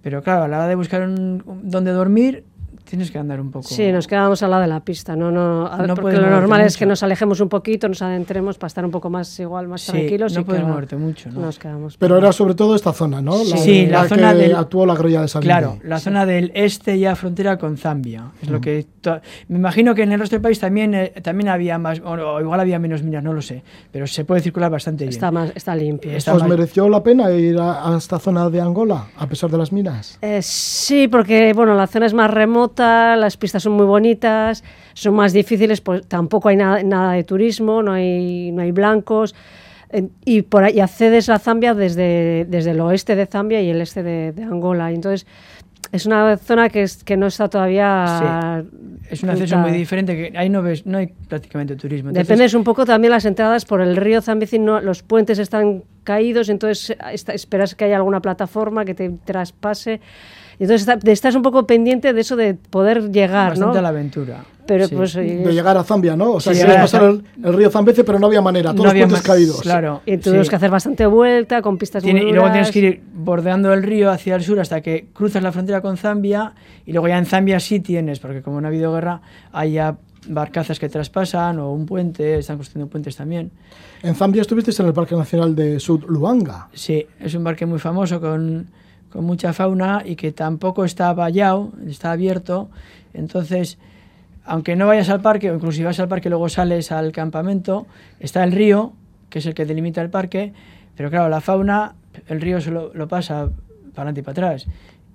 Pero 0.00 0.22
claro, 0.22 0.44
a 0.44 0.48
la 0.48 0.56
hora 0.56 0.68
de 0.68 0.74
buscar 0.74 1.02
un, 1.02 1.42
dónde 1.64 1.92
dormir, 1.92 2.44
tienes 2.92 3.10
que 3.10 3.16
andar 3.16 3.40
un 3.40 3.50
poco. 3.50 3.66
Sí, 3.66 3.90
nos 3.90 4.06
quedamos 4.06 4.42
al 4.42 4.50
lado 4.50 4.60
de 4.60 4.68
la 4.68 4.80
pista, 4.80 5.16
no, 5.16 5.30
no, 5.30 5.94
porque 5.94 6.18
lo 6.18 6.28
normal 6.28 6.60
es 6.60 6.76
que 6.76 6.84
nos 6.84 7.02
alejemos 7.02 7.40
un 7.40 7.48
poquito, 7.48 7.88
nos 7.88 8.02
adentremos 8.02 8.58
para 8.58 8.66
estar 8.66 8.84
un 8.84 8.90
poco 8.90 9.08
más 9.08 9.40
igual, 9.40 9.66
más 9.66 9.80
sí, 9.80 9.92
tranquilos. 9.92 10.34
No 10.34 10.44
puedes 10.44 10.62
moverte 10.62 10.96
mucho, 10.96 11.30
¿no? 11.30 11.40
Nos 11.40 11.58
quedamos. 11.58 11.96
Pero 11.96 12.18
era 12.18 12.32
sobre 12.32 12.52
todo 12.52 12.76
esta 12.76 12.92
zona, 12.92 13.22
¿no? 13.22 13.42
La, 13.44 13.56
sí, 13.56 13.86
la, 13.86 14.06
zona 14.06 14.34
que 14.34 14.52
actuó 14.52 14.84
la 14.84 14.94
guerrilla 14.94 15.22
de 15.22 15.28
Sabine. 15.28 15.50
Claro, 15.50 15.78
la 15.82 16.00
zona 16.00 16.26
del 16.26 16.52
este 16.54 16.98
ya 16.98 17.16
frontera 17.16 17.56
con 17.56 17.78
Zambia. 17.78 18.32
Es 18.42 18.50
lo 18.50 18.60
que 18.60 18.84
me 19.48 19.56
imagino 19.56 19.94
que 19.94 20.02
en 20.02 20.12
el 20.12 20.20
resto 20.20 20.36
del 20.36 20.42
país 20.42 20.60
también 20.60 20.92
eh, 20.92 21.14
también 21.22 21.48
había 21.48 21.78
más 21.78 21.98
o, 22.04 22.40
igual 22.42 22.60
había 22.60 22.78
menos 22.78 23.02
minas, 23.02 23.24
no 23.24 23.32
lo 23.32 23.40
sé, 23.40 23.62
pero 23.90 24.06
se 24.06 24.26
puede 24.26 24.42
circular 24.42 24.70
bastante 24.70 25.04
bien. 25.04 25.14
Está 25.14 25.30
más 25.30 25.50
está 25.54 25.74
limpio. 25.74 26.12
¿Os 26.14 26.44
mereció 26.46 26.90
la 26.90 27.02
pena 27.02 27.30
ir 27.30 27.58
a, 27.58 27.96
esta 27.96 28.18
zona 28.18 28.50
de 28.50 28.60
Angola 28.60 29.06
a 29.16 29.26
pesar 29.26 29.50
de 29.50 29.56
las 29.56 29.72
minas? 29.72 30.18
Eh, 30.20 30.40
sí, 30.42 31.08
porque 31.08 31.54
bueno, 31.54 31.74
la 31.74 31.86
zona 31.86 32.04
es 32.04 32.12
más 32.12 32.30
remota, 32.30 32.81
las 32.82 33.36
pistas 33.36 33.62
son 33.62 33.72
muy 33.72 33.86
bonitas, 33.86 34.62
son 34.94 35.14
más 35.14 35.32
difíciles, 35.32 35.80
pues 35.80 36.06
tampoco 36.06 36.48
hay 36.48 36.56
nada, 36.56 36.82
nada 36.82 37.12
de 37.12 37.24
turismo, 37.24 37.82
no 37.82 37.92
hay, 37.92 38.52
no 38.52 38.62
hay 38.62 38.72
blancos. 38.72 39.34
Y, 40.24 40.42
por 40.42 40.64
ahí, 40.64 40.80
accedes 40.80 41.28
a 41.28 41.38
Zambia 41.38 41.74
desde, 41.74 42.46
desde 42.48 42.70
el 42.70 42.80
oeste 42.80 43.14
de 43.14 43.26
Zambia 43.26 43.60
y 43.60 43.68
el 43.68 43.80
este 43.82 44.02
de, 44.02 44.32
de 44.32 44.42
Angola. 44.42 44.90
Entonces, 44.90 45.26
es 45.92 46.06
una 46.06 46.38
zona 46.38 46.70
que, 46.70 46.82
es, 46.82 47.04
que 47.04 47.18
no 47.18 47.26
está 47.26 47.48
todavía. 47.48 48.64
Es 49.10 49.22
un 49.22 49.28
acceso 49.28 49.58
muy 49.58 49.72
diferente, 49.72 50.16
que 50.16 50.38
ahí 50.38 50.48
no 50.48 50.62
ves, 50.62 50.86
no 50.86 50.96
hay 50.96 51.08
prácticamente 51.28 51.76
turismo. 51.76 52.08
Entonces... 52.08 52.26
Dependes 52.26 52.54
un 52.54 52.64
poco 52.64 52.86
también 52.86 53.10
las 53.10 53.26
entradas 53.26 53.66
por 53.66 53.82
el 53.82 53.96
río 53.96 54.22
Zambezi, 54.22 54.58
no, 54.58 54.80
los 54.80 55.02
puentes 55.02 55.38
están 55.38 55.84
caídos, 56.02 56.48
entonces 56.48 56.96
esperas 57.12 57.74
que 57.74 57.84
haya 57.84 57.96
alguna 57.96 58.20
plataforma 58.20 58.86
que 58.86 58.94
te 58.94 59.10
traspase. 59.10 60.00
Entonces 60.58 60.88
estás 61.04 61.34
un 61.34 61.42
poco 61.42 61.66
pendiente 61.66 62.12
de 62.12 62.20
eso 62.20 62.36
de 62.36 62.54
poder 62.54 63.10
llegar, 63.10 63.50
Bastante 63.50 63.74
¿no? 63.74 63.78
a 63.78 63.82
la 63.82 63.88
aventura. 63.88 64.44
Pero 64.66 64.88
pues, 64.88 65.14
de 65.14 65.52
llegar 65.52 65.76
a 65.76 65.82
Zambia, 65.82 66.16
¿no? 66.16 66.34
O 66.34 66.40
sea, 66.40 66.54
sí, 66.54 66.62
pasar 66.64 67.02
el, 67.02 67.52
río 67.52 67.70
Zambeze, 67.70 68.04
pero 68.04 68.18
no 68.18 68.28
había 68.28 68.40
manera, 68.40 68.72
todos 68.72 68.86
los 68.86 68.94
puentes 68.94 69.22
caídos. 69.22 69.60
Claro. 69.60 70.02
Y 70.06 70.18
tuvimos 70.18 70.48
que 70.48 70.56
hacer 70.56 70.70
bastante 70.70 71.04
vuelta 71.06 71.62
con 71.62 71.78
pistas 71.78 72.04
muy 72.04 72.12
Y 72.12 72.32
luego 72.32 72.50
tienes 72.50 72.70
que 72.70 72.78
ir 72.78 73.02
bordeando 73.12 73.72
el 73.72 73.82
río 73.82 74.10
hacia 74.10 74.36
el 74.36 74.42
sur 74.42 74.60
hasta 74.60 74.80
que 74.80 75.06
cruzas 75.12 75.42
la 75.42 75.52
frontera 75.52 75.80
con 75.80 75.96
Zambia 75.96 76.54
y 76.86 76.92
luego 76.92 77.08
ya 77.08 77.18
en 77.18 77.26
Zambia 77.26 77.58
sí 77.58 77.80
tienes, 77.80 78.20
porque 78.20 78.42
como 78.42 78.60
no 78.60 78.68
ha 78.68 78.70
habido 78.70 78.92
guerra, 78.92 79.20
hay 79.52 79.72
ya 79.72 79.96
barcazas 80.28 80.78
que 80.78 80.88
traspasan 80.88 81.58
o 81.58 81.72
un 81.72 81.86
puente, 81.86 82.38
están 82.38 82.56
construyendo 82.56 82.88
puentes 82.88 83.16
también. 83.16 83.50
En 84.02 84.14
Zambia 84.14 84.42
estuvisteis 84.42 84.78
en 84.80 84.86
el 84.86 84.92
Parque 84.92 85.16
Nacional 85.16 85.54
de 85.56 85.80
Sud 85.80 86.04
Luanga. 86.06 86.68
Sí, 86.72 87.04
es 87.20 87.34
un 87.34 87.42
parque 87.42 87.66
muy 87.66 87.78
famoso 87.78 88.20
con 88.20 88.68
con 89.12 89.24
mucha 89.24 89.52
fauna 89.52 90.02
y 90.04 90.16
que 90.16 90.32
tampoco 90.32 90.84
está 90.84 91.12
vallado, 91.12 91.72
está 91.86 92.12
abierto. 92.12 92.70
Entonces, 93.12 93.78
aunque 94.44 94.74
no 94.74 94.86
vayas 94.86 95.08
al 95.10 95.20
parque, 95.20 95.50
o 95.50 95.54
incluso 95.54 95.76
si 95.76 95.84
vas 95.84 96.00
al 96.00 96.08
parque 96.08 96.28
luego 96.28 96.48
sales 96.48 96.90
al 96.90 97.12
campamento, 97.12 97.86
está 98.20 98.42
el 98.42 98.52
río, 98.52 98.92
que 99.30 99.38
es 99.38 99.46
el 99.46 99.54
que 99.54 99.66
delimita 99.66 100.00
el 100.00 100.10
parque, 100.10 100.52
pero 100.96 101.10
claro, 101.10 101.28
la 101.28 101.40
fauna, 101.40 101.94
el 102.28 102.40
río 102.40 102.60
solo 102.60 102.90
lo 102.94 103.08
pasa 103.08 103.50
para 103.94 104.10
adelante 104.10 104.20
y 104.20 104.22
para 104.24 104.32
atrás. 104.32 104.66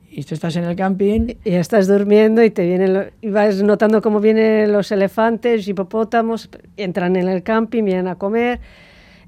Y 0.09 0.23
tú 0.23 0.35
estás 0.35 0.55
en 0.55 0.63
el 0.63 0.75
camping. 0.75 1.35
Y 1.43 1.53
estás 1.55 1.87
durmiendo 1.87 2.43
y 2.43 2.49
te 2.49 2.65
vienen 2.65 3.11
y 3.21 3.29
vas 3.29 3.61
notando 3.61 4.01
cómo 4.01 4.19
vienen 4.19 4.71
los 4.71 4.91
elefantes, 4.91 5.67
hipopótamos, 5.67 6.49
entran 6.77 7.15
en 7.17 7.27
el 7.27 7.43
camping, 7.43 7.83
vienen 7.83 8.07
a 8.07 8.15
comer. 8.15 8.59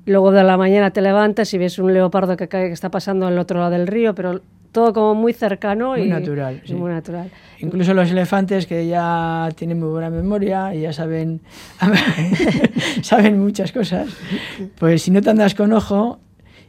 Luego 0.06 0.32
de 0.32 0.44
la 0.44 0.58
mañana 0.58 0.92
te 0.92 1.02
levantas 1.02 1.54
y 1.54 1.58
ves 1.58 1.78
un 1.78 1.94
leopardo 1.94 2.38
que, 2.38 2.48
que 2.48 2.72
está 2.72 2.90
pasando 2.90 3.28
al 3.28 3.38
otro 3.38 3.60
lado 3.60 3.72
del 3.72 3.86
río, 3.86 4.16
pero 4.16 4.42
todo 4.72 4.94
como 4.94 5.16
muy 5.16 5.34
cercano 5.34 5.90
muy 5.90 6.02
y 6.02 6.08
natural, 6.08 6.62
sí. 6.66 6.74
muy 6.74 6.92
natural. 6.92 7.30
Incluso 7.60 7.94
los 7.94 8.10
elefantes 8.12 8.68
que 8.68 8.88
ya 8.88 9.50
tienen 9.56 9.80
muy 9.80 9.90
buena 9.90 10.10
memoria 10.10 10.74
y 10.74 10.82
ya 10.82 10.94
saben 10.94 11.42
saben 13.02 13.40
muchas 13.40 13.72
cosas, 13.72 14.10
pues 14.78 15.04
si 15.04 15.12
no 15.12 15.22
te 15.22 15.30
andas 15.30 15.56
con 15.56 15.74
ojo 15.74 16.20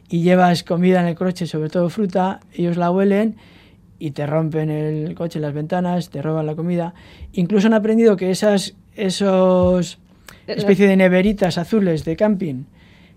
y 0.09 0.21
llevas 0.23 0.63
comida 0.63 0.99
en 1.01 1.07
el 1.07 1.15
coche, 1.15 1.47
sobre 1.47 1.69
todo 1.69 1.89
fruta, 1.89 2.41
ellos 2.53 2.77
la 2.77 2.91
huelen 2.91 3.35
y 3.99 4.11
te 4.11 4.25
rompen 4.25 4.69
el 4.69 5.15
coche, 5.15 5.39
las 5.39 5.53
ventanas, 5.53 6.09
te 6.09 6.21
roban 6.21 6.47
la 6.47 6.55
comida. 6.55 6.93
Incluso 7.33 7.67
han 7.67 7.73
aprendido 7.73 8.17
que 8.17 8.31
esas 8.31 8.75
esos 8.95 9.99
eh, 10.47 10.55
especie 10.57 10.87
de 10.87 10.97
neveritas 10.97 11.57
azules 11.57 12.03
de 12.03 12.15
camping 12.15 12.65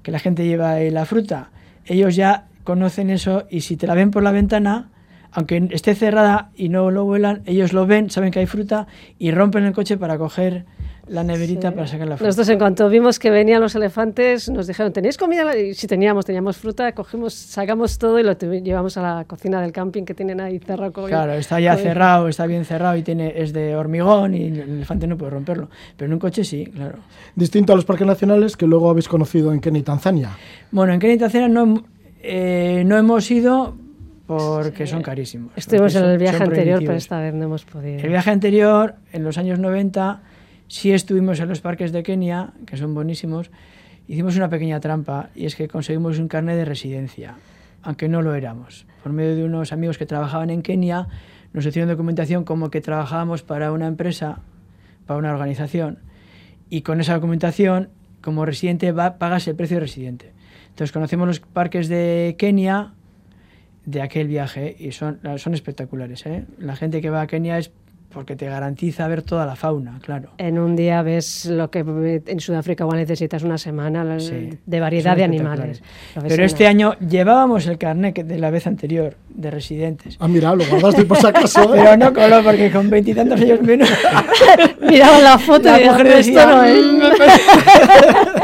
que 0.03 0.13
la 0.13 0.19
gente 0.19 0.47
lleva 0.47 0.81
en 0.81 0.95
la 0.95 1.07
fruta, 1.07 1.51
ellos 1.87 2.15
ya 2.15 2.47
conocen 2.65 3.11
eso 3.11 3.45
y 3.51 3.61
si 3.61 3.77
te 3.77 3.87
la 3.87 3.95
ven 3.95 4.11
por 4.11 4.23
la 4.23 4.33
ventana, 4.33 4.91
aunque 5.31 5.69
esté 5.71 5.95
cerrada 5.95 6.51
y 6.55 6.69
no 6.69 6.91
lo 6.91 7.05
vuelan, 7.05 7.43
ellos 7.47 7.73
lo 7.73 7.87
ven, 7.87 8.11
saben 8.11 8.31
que 8.31 8.41
hay 8.41 8.47
fruta 8.47 8.87
y 9.19 9.31
rompen 9.31 9.65
el 9.65 9.73
coche 9.73 9.97
para 9.97 10.17
coger 10.19 10.65
la 11.07 11.23
neverita 11.23 11.73
para 11.73 11.87
sacar 11.87 12.09
la 12.09 12.17
fruta. 12.17 12.29
Nosotros 12.29 12.49
en 12.49 12.59
cuanto 12.59 12.89
vimos 12.89 13.19
que 13.19 13.31
venían 13.31 13.61
los 13.61 13.75
elefantes, 13.75 14.49
nos 14.49 14.67
dijeron, 14.67 14.93
¿tenéis 14.93 15.19
comida? 15.19 15.57
Y 15.57 15.75
si 15.75 15.87
teníamos, 15.87 16.25
teníamos 16.25 16.57
fruta, 16.57 16.93
cogimos, 16.93 17.35
sacamos 17.35 17.99
todo 17.99 18.19
y 18.19 18.23
lo 18.23 18.33
llevamos 18.33 18.97
a 18.97 19.03
la 19.03 19.25
cocina 19.25 19.61
del 19.61 19.73
camping 19.73 20.05
que 20.05 20.15
tienen 20.15 20.41
ahí 20.41 20.59
cerrado. 20.59 20.93
claro, 20.93 21.33
está 21.35 21.61
ya 21.61 21.77
cerrado, 21.77 22.29
está 22.29 22.47
bien 22.47 22.65
cerrado 22.65 22.97
y 22.97 23.03
tiene, 23.03 23.35
es 23.37 23.53
de 23.53 23.77
hormigón 23.77 24.35
y 24.35 24.47
el 24.47 24.61
elefante 24.61 25.07
no 25.07 25.19
puede 25.19 25.31
romperlo. 25.33 25.69
Pero 25.97 26.07
en 26.07 26.15
un 26.15 26.19
coche 26.19 26.45
sí, 26.45 26.67
claro. 26.67 26.99
Distinto 27.35 27.73
a 27.73 27.77
los 27.77 27.85
parques 27.85 28.07
nacionales 28.07 28.57
que 28.57 28.67
luego 28.67 28.89
habéis 28.89 29.09
conocido 29.09 29.53
en 29.53 29.61
Kenia 29.61 29.81
y 29.81 29.85
Tanzania. 29.85 30.31
Bueno, 30.71 30.95
en 30.95 31.01
Kenia 31.01 31.17
y 31.17 31.19
Tanzania 31.19 31.49
no, 31.49 31.85
eh, 32.25 32.85
no 32.87 32.97
hemos 32.97 33.31
ido 33.31 33.77
porque 34.27 34.87
son 34.87 35.03
carísimos. 35.03 35.53
Estuvimos 35.57 35.95
en 35.95 36.05
el 36.05 36.19
viaje 36.19 36.43
anterior, 36.43 36.81
pero 36.81 36.95
esta 36.95 37.21
vez 37.21 37.35
no 37.35 37.45
hemos 37.45 37.65
podido. 37.65 37.99
El 37.99 38.09
viaje 38.09 38.31
anterior, 38.31 38.95
en 39.13 39.23
los 39.23 39.37
años 39.37 39.59
90, 39.59 40.23
sí 40.69 40.93
estuvimos 40.93 41.41
en 41.41 41.49
los 41.49 41.61
parques 41.61 41.93
de 41.93 42.03
Kenia, 42.03 42.53
que 42.67 42.79
son 42.79 42.95
buenísimos, 42.95 43.51
hicimos 44.09 44.37
una 44.37 44.49
pequeña 44.49 44.81
trampa 44.81 45.29
y 45.35 45.45
es 45.45 45.55
que 45.55 45.69
conseguimos 45.69 46.19
un 46.19 46.29
carnet 46.29 46.57
de 46.57 46.65
residencia, 46.65 47.35
aunque 47.83 48.09
no 48.09 48.23
lo 48.23 48.35
éramos. 48.35 48.87
Por 49.03 49.13
medio 49.13 49.37
de 49.37 49.45
unos 49.45 49.73
amigos 49.73 49.99
que 49.99 50.07
trabajaban 50.07 50.49
en 50.49 50.63
Kenia, 50.63 51.09
nos 51.53 51.67
hicieron 51.67 51.91
documentación 51.91 52.45
como 52.45 52.71
que 52.71 52.81
trabajábamos 52.81 53.43
para 53.43 53.73
una 53.73 53.87
empresa, 53.87 54.41
para 55.07 55.19
una 55.19 55.33
organización, 55.33 55.99
y 56.71 56.81
con 56.81 57.01
esa 57.01 57.15
documentación, 57.15 57.91
como 58.23 58.47
residente, 58.47 58.91
va, 58.93 59.19
pagas 59.19 59.47
el 59.49 59.55
precio 59.55 59.77
de 59.77 59.81
residente. 59.83 60.34
Entonces 60.75 60.91
conocemos 60.91 61.29
los 61.29 61.39
parques 61.39 61.87
de 61.87 62.35
Kenia 62.37 62.95
de 63.87 64.03
aquel 64.03 64.27
viaje 64.27 64.75
y 64.77 64.91
son, 64.91 65.21
son 65.37 65.55
espectaculares. 65.55 66.27
¿eh? 66.27 66.47
La 66.59 66.75
gente 66.75 67.01
que 67.01 67.11
va 67.11 67.21
a 67.21 67.29
Kenia 67.29 67.59
es 67.59 67.71
porque 68.15 68.35
te 68.35 68.47
garantiza 68.47 69.07
ver 69.07 69.23
toda 69.23 69.47
la 69.47 69.55
fauna, 69.55 70.01
claro. 70.03 70.31
En 70.39 70.59
un 70.59 70.75
día 70.75 71.03
ves 71.03 71.47
lo 71.47 71.71
que 71.71 71.81
en 72.27 72.41
Sudáfrica 72.41 72.85
igual 72.85 72.99
necesitas 72.99 73.43
una 73.43 73.59
semana 73.59 74.19
Sí, 74.19 74.51
de 74.65 74.81
variedad 74.81 75.17
de 75.17 75.25
animales. 75.25 75.83
Pero 76.27 76.45
este 76.45 76.67
año 76.67 76.97
llevábamos 76.99 77.67
el 77.67 77.79
carnet 77.79 78.25
de 78.25 78.39
la 78.39 78.51
vez 78.51 78.67
anterior 78.67 79.17
de 79.29 79.51
residentes. 79.51 80.17
Ah, 80.21 80.29
mira, 80.29 80.55
lo 80.55 80.65
guardaste 80.65 81.05
por 81.05 81.19
si 81.19 81.27
acaso. 81.27 81.75
¿eh? 81.75 81.81
Pero 81.83 81.97
no 81.97 82.13
coló 82.13 82.43
porque 82.43 82.71
con 82.71 82.89
veintitantos 82.91 83.41
años 83.41 83.61
menos 83.63 83.89
Miraba 84.81 85.19
la 85.21 85.39
foto 85.39 85.65
la 85.71 85.83
y 85.83 85.85
mujer 85.89 86.09
decía, 86.17 86.47
decía, 86.47 86.75
esto 86.75 86.99
no 86.99 87.25
es. 87.25 88.43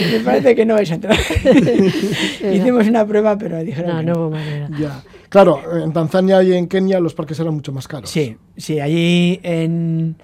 "Mm, 0.00 0.04
me 0.04 0.10
parece- 0.10 0.18
me 0.18 0.24
parece 0.24 0.54
que 0.54 0.64
no 0.66 0.74
vais 0.74 0.90
a 0.90 0.94
entrar. 0.94 1.16
Hicimos 2.52 2.86
una 2.88 3.06
prueba, 3.06 3.36
pero 3.38 3.62
dijeron 3.62 3.90
No, 3.92 3.98
que 4.00 4.04
no 4.06 4.12
no. 4.14 4.20
hubo 4.20 4.30
manera. 4.30 4.68
Ya. 4.78 5.02
Claro, 5.28 5.60
en 5.82 5.92
Tanzania 5.92 6.42
y 6.42 6.52
en 6.52 6.66
Kenia 6.68 7.00
los 7.00 7.14
parques 7.14 7.38
eran 7.40 7.54
mucho 7.54 7.72
más 7.72 7.88
caros. 7.88 8.10
Sí, 8.10 8.36
sí, 8.56 8.80
allí 8.80 9.40
en, 9.42 10.16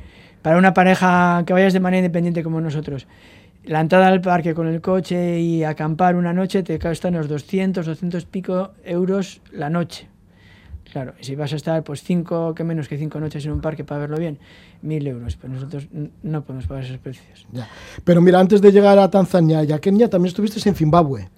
para 0.42 0.58
una 0.58 0.74
pareja 0.74 1.42
que 1.46 1.52
vayas 1.52 1.72
de 1.72 1.80
manera 1.80 1.98
independiente 2.00 2.42
como 2.42 2.60
nosotros, 2.60 3.06
la 3.64 3.80
entrada 3.80 4.08
al 4.08 4.20
parque 4.20 4.54
con 4.54 4.66
el 4.66 4.80
coche 4.80 5.40
y 5.40 5.64
acampar 5.64 6.14
una 6.16 6.32
noche 6.32 6.62
te 6.62 6.78
cuesta 6.78 7.08
unos 7.08 7.28
200, 7.28 7.86
200 7.86 8.24
pico 8.26 8.72
euros 8.84 9.40
la 9.52 9.70
noche. 9.70 10.08
Claro, 10.92 11.14
si 11.20 11.34
vas 11.34 11.52
a 11.52 11.56
estar 11.56 11.84
pues 11.84 12.02
cinco, 12.02 12.54
que 12.54 12.64
menos 12.64 12.88
que 12.88 12.96
cinco 12.96 13.20
noches 13.20 13.44
en 13.44 13.52
un 13.52 13.60
parque 13.60 13.84
para 13.84 14.00
verlo 14.00 14.16
bien, 14.18 14.38
mil 14.82 15.06
euros. 15.06 15.36
Pero 15.36 15.52
nosotros 15.52 15.88
no 16.22 16.44
podemos 16.44 16.66
pagar 16.66 16.84
esos 16.84 16.98
precios. 16.98 17.46
Ya. 17.52 17.68
Pero 18.04 18.20
mira, 18.20 18.40
antes 18.40 18.60
de 18.60 18.72
llegar 18.72 18.98
a 18.98 19.10
Tanzania 19.10 19.64
y 19.64 19.72
a 19.72 19.78
Kenia, 19.78 20.08
también 20.08 20.28
estuviste 20.28 20.66
en 20.68 20.74
Zimbabue. 20.74 21.28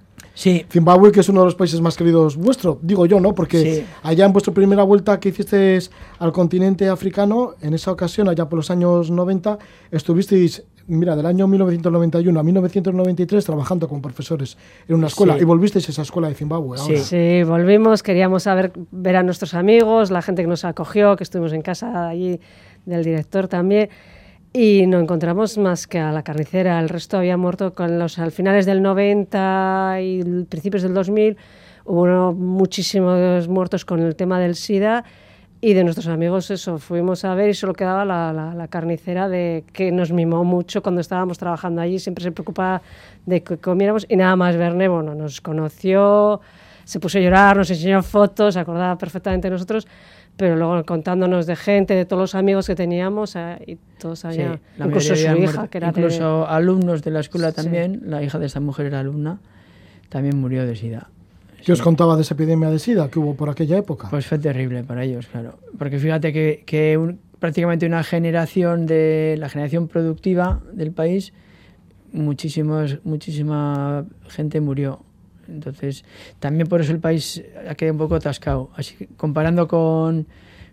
Sí, 0.41 0.65
Zimbabue, 0.71 1.13
que 1.13 1.21
es 1.21 1.29
uno 1.29 1.41
de 1.41 1.45
los 1.49 1.55
países 1.55 1.83
más 1.83 1.99
queridos 1.99 2.39
vuestro, 2.39 2.79
digo 2.81 3.05
yo, 3.05 3.21
¿no? 3.21 3.35
Porque 3.35 3.59
Sí. 3.81 3.85
allá 4.03 4.25
en 4.25 4.33
vuestra 4.33 4.55
primera 4.55 4.83
vuelta 4.85 5.21
que 5.21 5.29
hicisteis 5.29 5.91
al 6.19 6.33
continente 6.33 6.89
africano, 6.89 7.57
en 7.61 7.75
esa 7.75 7.93
ocasión, 7.93 8.27
allá 8.27 8.49
por 8.49 8.57
los 8.57 8.71
años 8.71 9.11
90, 9.11 9.59
estuvisteis, 9.91 10.63
mira, 10.87 11.15
del 11.15 11.27
año 11.27 11.47
1991 11.47 12.41
a 12.41 12.43
1993 12.43 13.45
trabajando 13.45 13.87
como 13.87 14.01
profesores 14.01 14.57
en 14.89 14.95
una 14.95 15.09
escuela 15.09 15.35
Sí. 15.35 15.41
y 15.43 15.45
volvisteis 15.45 15.87
a 15.89 15.93
esa 15.93 16.03
escuela 16.03 16.29
de 16.29 16.35
Zimbabue. 16.35 16.79
Sí. 16.79 16.85
ahora. 16.95 17.01
Sí, 17.05 17.43
volvimos, 17.45 18.03
queríamos 18.03 18.45
saber, 18.45 18.73
ver 18.93 19.17
a 19.17 19.23
nuestros 19.23 19.53
amigos, 19.53 20.11
la 20.11 20.23
gente 20.23 20.41
que 20.41 20.49
nos 20.49 20.65
acogió, 20.65 21.17
que 21.17 21.25
estuvimos 21.25 21.53
en 21.53 21.61
casa 21.61 22.09
allí 22.09 22.41
del 22.87 23.05
director 23.05 23.47
también. 23.47 23.91
Y 24.53 24.87
no 24.89 24.99
encontramos 24.99 25.59
más 25.59 25.87
que 25.87 26.01
a 26.01 26.11
la 26.11 26.23
carnicera. 26.25 26.81
El 26.81 26.89
resto 26.89 27.17
había 27.19 27.37
muerto 27.37 27.73
con 27.75 27.99
los, 27.99 28.19
al 28.19 28.33
finales 28.33 28.67
del 28.67 28.83
90 28.83 29.99
y 30.03 30.45
principios 30.49 30.83
del 30.83 30.93
2000. 30.95 31.37
Hubo 31.85 32.33
muchísimos 32.33 33.47
muertos 33.49 33.85
con 33.85 34.01
el 34.01 34.17
tema 34.17 34.41
del 34.41 34.57
SIDA. 34.57 35.05
Y 35.63 35.75
de 35.75 35.85
nuestros 35.85 36.09
amigos, 36.09 36.51
eso, 36.51 36.79
fuimos 36.79 37.25
a 37.25 37.35
ver 37.35 37.51
y 37.51 37.55
solo 37.55 37.75
quedaba 37.75 38.05
la, 38.07 38.33
la- 38.33 38.55
la 38.55 38.67
carnicera 38.69 39.29
de 39.29 39.63
que 39.75 39.93
nos 39.93 40.11
mimó 40.11 40.43
mucho 40.43 40.83
cuando 40.83 41.03
estábamos 41.03 41.37
trabajando 41.39 41.83
allí. 41.83 41.99
Siempre 41.99 42.25
se 42.25 42.33
preocupaba 42.33 42.81
de 43.27 43.43
que 43.43 43.59
comiéramos 43.59 44.07
y 44.09 44.17
nada 44.17 44.35
más 44.37 44.57
Verne, 44.57 44.89
bueno, 44.89 45.15
nos 45.15 45.41
conoció, 45.43 46.41
se 46.85 46.99
puso 46.99 47.19
a 47.19 47.21
llorar, 47.21 47.59
nos 47.59 47.71
enseñó 47.71 48.03
fotos, 48.03 48.55
se 48.55 48.61
acordaba 48.61 48.97
perfectamente 48.97 49.49
de 49.49 49.53
nosotros, 49.53 49.87
pero 50.41 50.57
luego 50.57 50.85
contándonos 50.85 51.47
de 51.47 51.55
gente, 51.55 51.95
de 51.95 52.05
todos 52.07 52.21
los 52.21 52.35
amigos 52.35 52.67
que 52.67 52.75
teníamos 52.75 53.37
eh, 53.37 53.59
y 53.67 53.77
todos 54.01 54.21
sí, 54.21 54.39
la 54.39 54.87
incluso 54.87 55.15
su 55.15 55.37
hija, 55.37 55.69
que 55.69 55.79
era 55.79 55.93
de- 55.93 56.01
incluso 56.01 56.49
alumnos 56.49 57.03
de 57.03 57.11
la 57.11 57.21
escuela 57.21 57.51
Sí. 57.51 57.57
también, 57.57 58.01
la 58.07 58.23
hija 58.23 58.39
de 58.39 58.47
esta 58.47 58.59
mujer 58.61 58.87
era 58.87 59.01
alumna, 59.01 59.39
también 60.09 60.39
murió 60.39 60.67
de 60.67 60.75
sida. 60.75 61.09
¿Qué 61.65 61.73
os 61.73 61.83
contaba 61.83 62.17
de 62.17 62.23
esa 62.23 62.33
epidemia 62.33 62.71
de 62.71 62.79
SIDA 62.79 63.11
que 63.11 63.19
hubo 63.19 63.35
por 63.35 63.51
aquella 63.51 63.77
época? 63.77 64.09
Pues 64.09 64.27
fue 64.27 64.39
terrible 64.39 64.83
para 64.83 65.05
ellos, 65.05 65.27
claro. 65.27 65.59
Porque 65.79 65.99
fíjate 65.99 66.33
que, 66.33 66.63
que 66.65 66.97
un- 66.97 67.21
prácticamente 67.39 67.85
una 67.85 68.03
generación 68.03 68.87
de 68.87 69.37
la 69.39 69.51
generación 69.51 69.87
productiva 69.89 70.61
del 70.73 70.91
país, 70.93 71.35
muchísimos, 72.13 72.99
muchísima 73.05 74.05
gente 74.29 74.61
murió. 74.61 75.01
Entonces, 75.51 76.05
también 76.39 76.67
por 76.69 76.81
eso 76.81 76.93
el 76.93 77.01
país 77.01 77.43
ha 77.69 77.75
quedado 77.75 77.95
un 77.95 77.99
poco 77.99 78.15
atascado. 78.15 78.71
Así 78.77 78.95
que 78.97 79.07
comparando 79.17 79.69
con, 79.69 80.27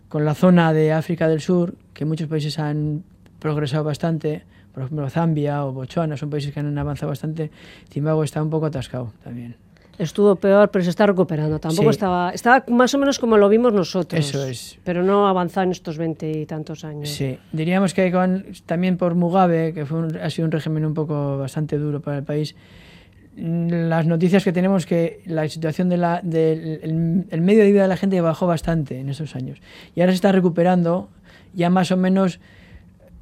con 0.09 0.23
la 0.25 0.33
zona 0.35 0.73
de 0.73 0.93
África 0.93 1.27
del 1.27 1.41
Sur, 1.41 1.75
que 1.93 2.05
muchos 2.05 2.27
países 2.27 2.59
han 2.59 3.03
progresado 3.39 3.83
bastante, 3.83 4.43
por 4.73 4.83
ejemplo 4.83 5.09
Zambia 5.09 5.65
o 5.65 5.71
Botswana, 5.73 6.17
son 6.17 6.29
países 6.29 6.53
que 6.53 6.59
han 6.59 6.77
avanzado 6.77 7.09
bastante, 7.09 7.51
Zimbabue 7.91 8.25
está 8.25 8.41
un 8.41 8.49
poco 8.49 8.67
atascado 8.67 9.11
también. 9.23 9.55
Estuvo 9.99 10.35
peor, 10.35 10.69
pero 10.69 10.83
se 10.83 10.91
está 10.91 11.07
recuperando. 11.07 11.57
Tampoco 11.57 11.89
Sí. 11.91 11.95
estaba... 11.95 12.29
Estaba 12.29 12.63
más 12.67 12.93
o 12.93 12.99
menos 12.99 13.17
como 13.17 13.35
lo 13.35 13.49
vimos 13.49 13.73
nosotros. 13.73 14.23
Eso 14.29 14.45
es. 14.45 14.77
Pero 14.83 15.01
no 15.01 15.27
avanzado 15.27 15.63
en 15.65 15.71
estos 15.71 15.97
veinte 15.97 16.29
y 16.29 16.45
tantos 16.45 16.83
años. 16.85 17.09
Sí, 17.09 17.39
diríamos 17.51 17.95
que 17.95 18.11
con, 18.11 18.45
también 18.67 18.97
por 18.97 19.15
Mugabe, 19.15 19.73
que 19.73 19.87
fue 19.87 19.97
un- 19.97 20.15
ha 20.17 20.29
sido 20.29 20.45
un 20.45 20.51
régimen 20.51 20.85
un 20.85 20.93
poco 20.93 21.39
bastante 21.39 21.79
duro 21.79 21.99
para 21.99 22.19
el 22.19 22.23
país, 22.23 22.55
las 23.37 24.07
noticias 24.07 24.43
que 24.43 24.51
tenemos 24.51 24.85
que 24.85 25.21
la 25.25 25.47
situación 25.47 25.89
del 25.89 26.01
de 26.01 26.19
del 26.23 26.79
el, 26.81 27.25
el 27.29 27.41
medio 27.41 27.63
de 27.63 27.71
vida 27.71 27.83
de 27.83 27.87
la 27.87 27.97
gente 27.97 28.19
bajó 28.19 28.47
bastante 28.47 28.99
en 28.99 29.09
esos 29.09 29.35
años. 29.35 29.59
Y 29.95 30.01
ahora 30.01 30.11
se 30.11 30.15
está 30.15 30.31
recuperando, 30.31 31.09
ya 31.53 31.69
más 31.69 31.91
o 31.91 31.97
menos 31.97 32.39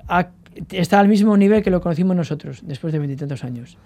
a- 0.08 0.30
está 0.72 1.02
al 1.02 1.10
mismo 1.10 1.36
nivel 1.36 1.64
que 1.64 1.70
lo 1.70 1.82
conocimos 1.82 2.16
nosotros 2.16 2.62
después 2.66 2.94
de 2.94 3.00
veintitantos 3.00 3.44
años. 3.44 3.78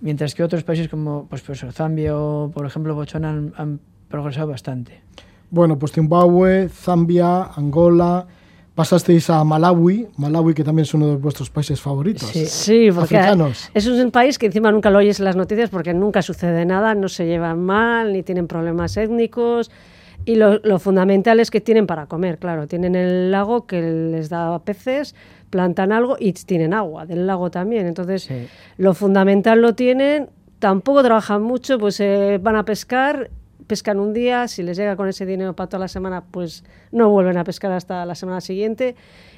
Mientras 0.00 0.34
que 0.34 0.42
otros 0.42 0.64
países 0.64 0.88
como 0.88 1.26
pues, 1.28 1.42
pues, 1.42 1.64
Zambia 1.72 2.16
o, 2.16 2.50
por 2.50 2.64
ejemplo, 2.64 2.94
Botswana 2.94 3.28
han, 3.28 3.52
han 3.56 3.80
progresado 4.08 4.48
bastante. 4.48 5.02
Bueno, 5.50 5.78
pues 5.78 5.92
Zimbabue, 5.92 6.70
Zambia, 6.70 7.44
Angola, 7.56 8.26
pasasteis 8.74 9.30
a 9.30 9.44
Malawi, 9.44 10.08
Malawi 10.16 10.54
que 10.54 10.64
también 10.64 10.84
es 10.84 10.94
uno 10.94 11.08
de 11.08 11.16
vuestros 11.16 11.48
países 11.50 11.80
favoritos. 11.80 12.28
Sí. 12.28 12.46
Sí, 12.46 12.88
porque 12.94 13.16
Africanos. 13.16 13.70
es 13.72 13.86
un 13.86 14.10
país 14.10 14.38
que 14.38 14.46
encima 14.46 14.72
nunca 14.72 14.90
lo 14.90 14.98
oyes 14.98 15.18
en 15.20 15.24
las 15.26 15.36
noticias 15.36 15.70
porque 15.70 15.94
nunca 15.94 16.22
sucede 16.22 16.64
nada, 16.64 16.94
no 16.94 17.08
se 17.08 17.26
llevan 17.26 17.60
mal, 17.64 18.12
ni 18.12 18.22
tienen 18.22 18.46
problemas 18.48 18.96
étnicos. 18.96 19.70
Y 20.26 20.36
lo, 20.36 20.58
lo 20.60 20.78
fundamental 20.78 21.38
es 21.38 21.50
que 21.50 21.60
tienen 21.60 21.86
para 21.86 22.06
comer, 22.06 22.38
claro. 22.38 22.66
Tienen 22.66 22.94
el 22.96 23.30
lago 23.30 23.66
que 23.66 23.82
les 23.82 24.30
da 24.30 24.58
peces, 24.60 25.14
plantan 25.50 25.92
algo 25.92 26.16
y 26.18 26.32
tienen 26.32 26.72
agua 26.72 27.04
del 27.04 27.26
lago 27.26 27.50
también. 27.50 27.86
Entonces, 27.86 28.22
Sí. 28.24 28.46
lo 28.78 28.94
fundamental 28.94 29.60
lo 29.60 29.74
tienen, 29.74 30.30
tampoco 30.60 31.02
trabajan 31.02 31.42
mucho, 31.42 31.78
pues 31.78 32.00
eh, 32.00 32.40
van 32.42 32.56
a 32.56 32.64
pescar, 32.64 33.30
pescan 33.66 33.98
un 34.00 34.12
día, 34.12 34.48
si 34.48 34.62
les 34.62 34.76
llega 34.76 34.96
con 34.96 35.08
ese 35.08 35.26
dinero 35.26 35.54
para 35.54 35.68
toda 35.68 35.80
la 35.80 35.88
semana, 35.88 36.22
pues 36.30 36.64
no 36.92 37.08
vuelven 37.10 37.36
a 37.38 37.44
pescar 37.44 37.72
hasta 37.72 38.04
la 38.06 38.14
semana 38.14 38.40
siguiente. 38.40 38.94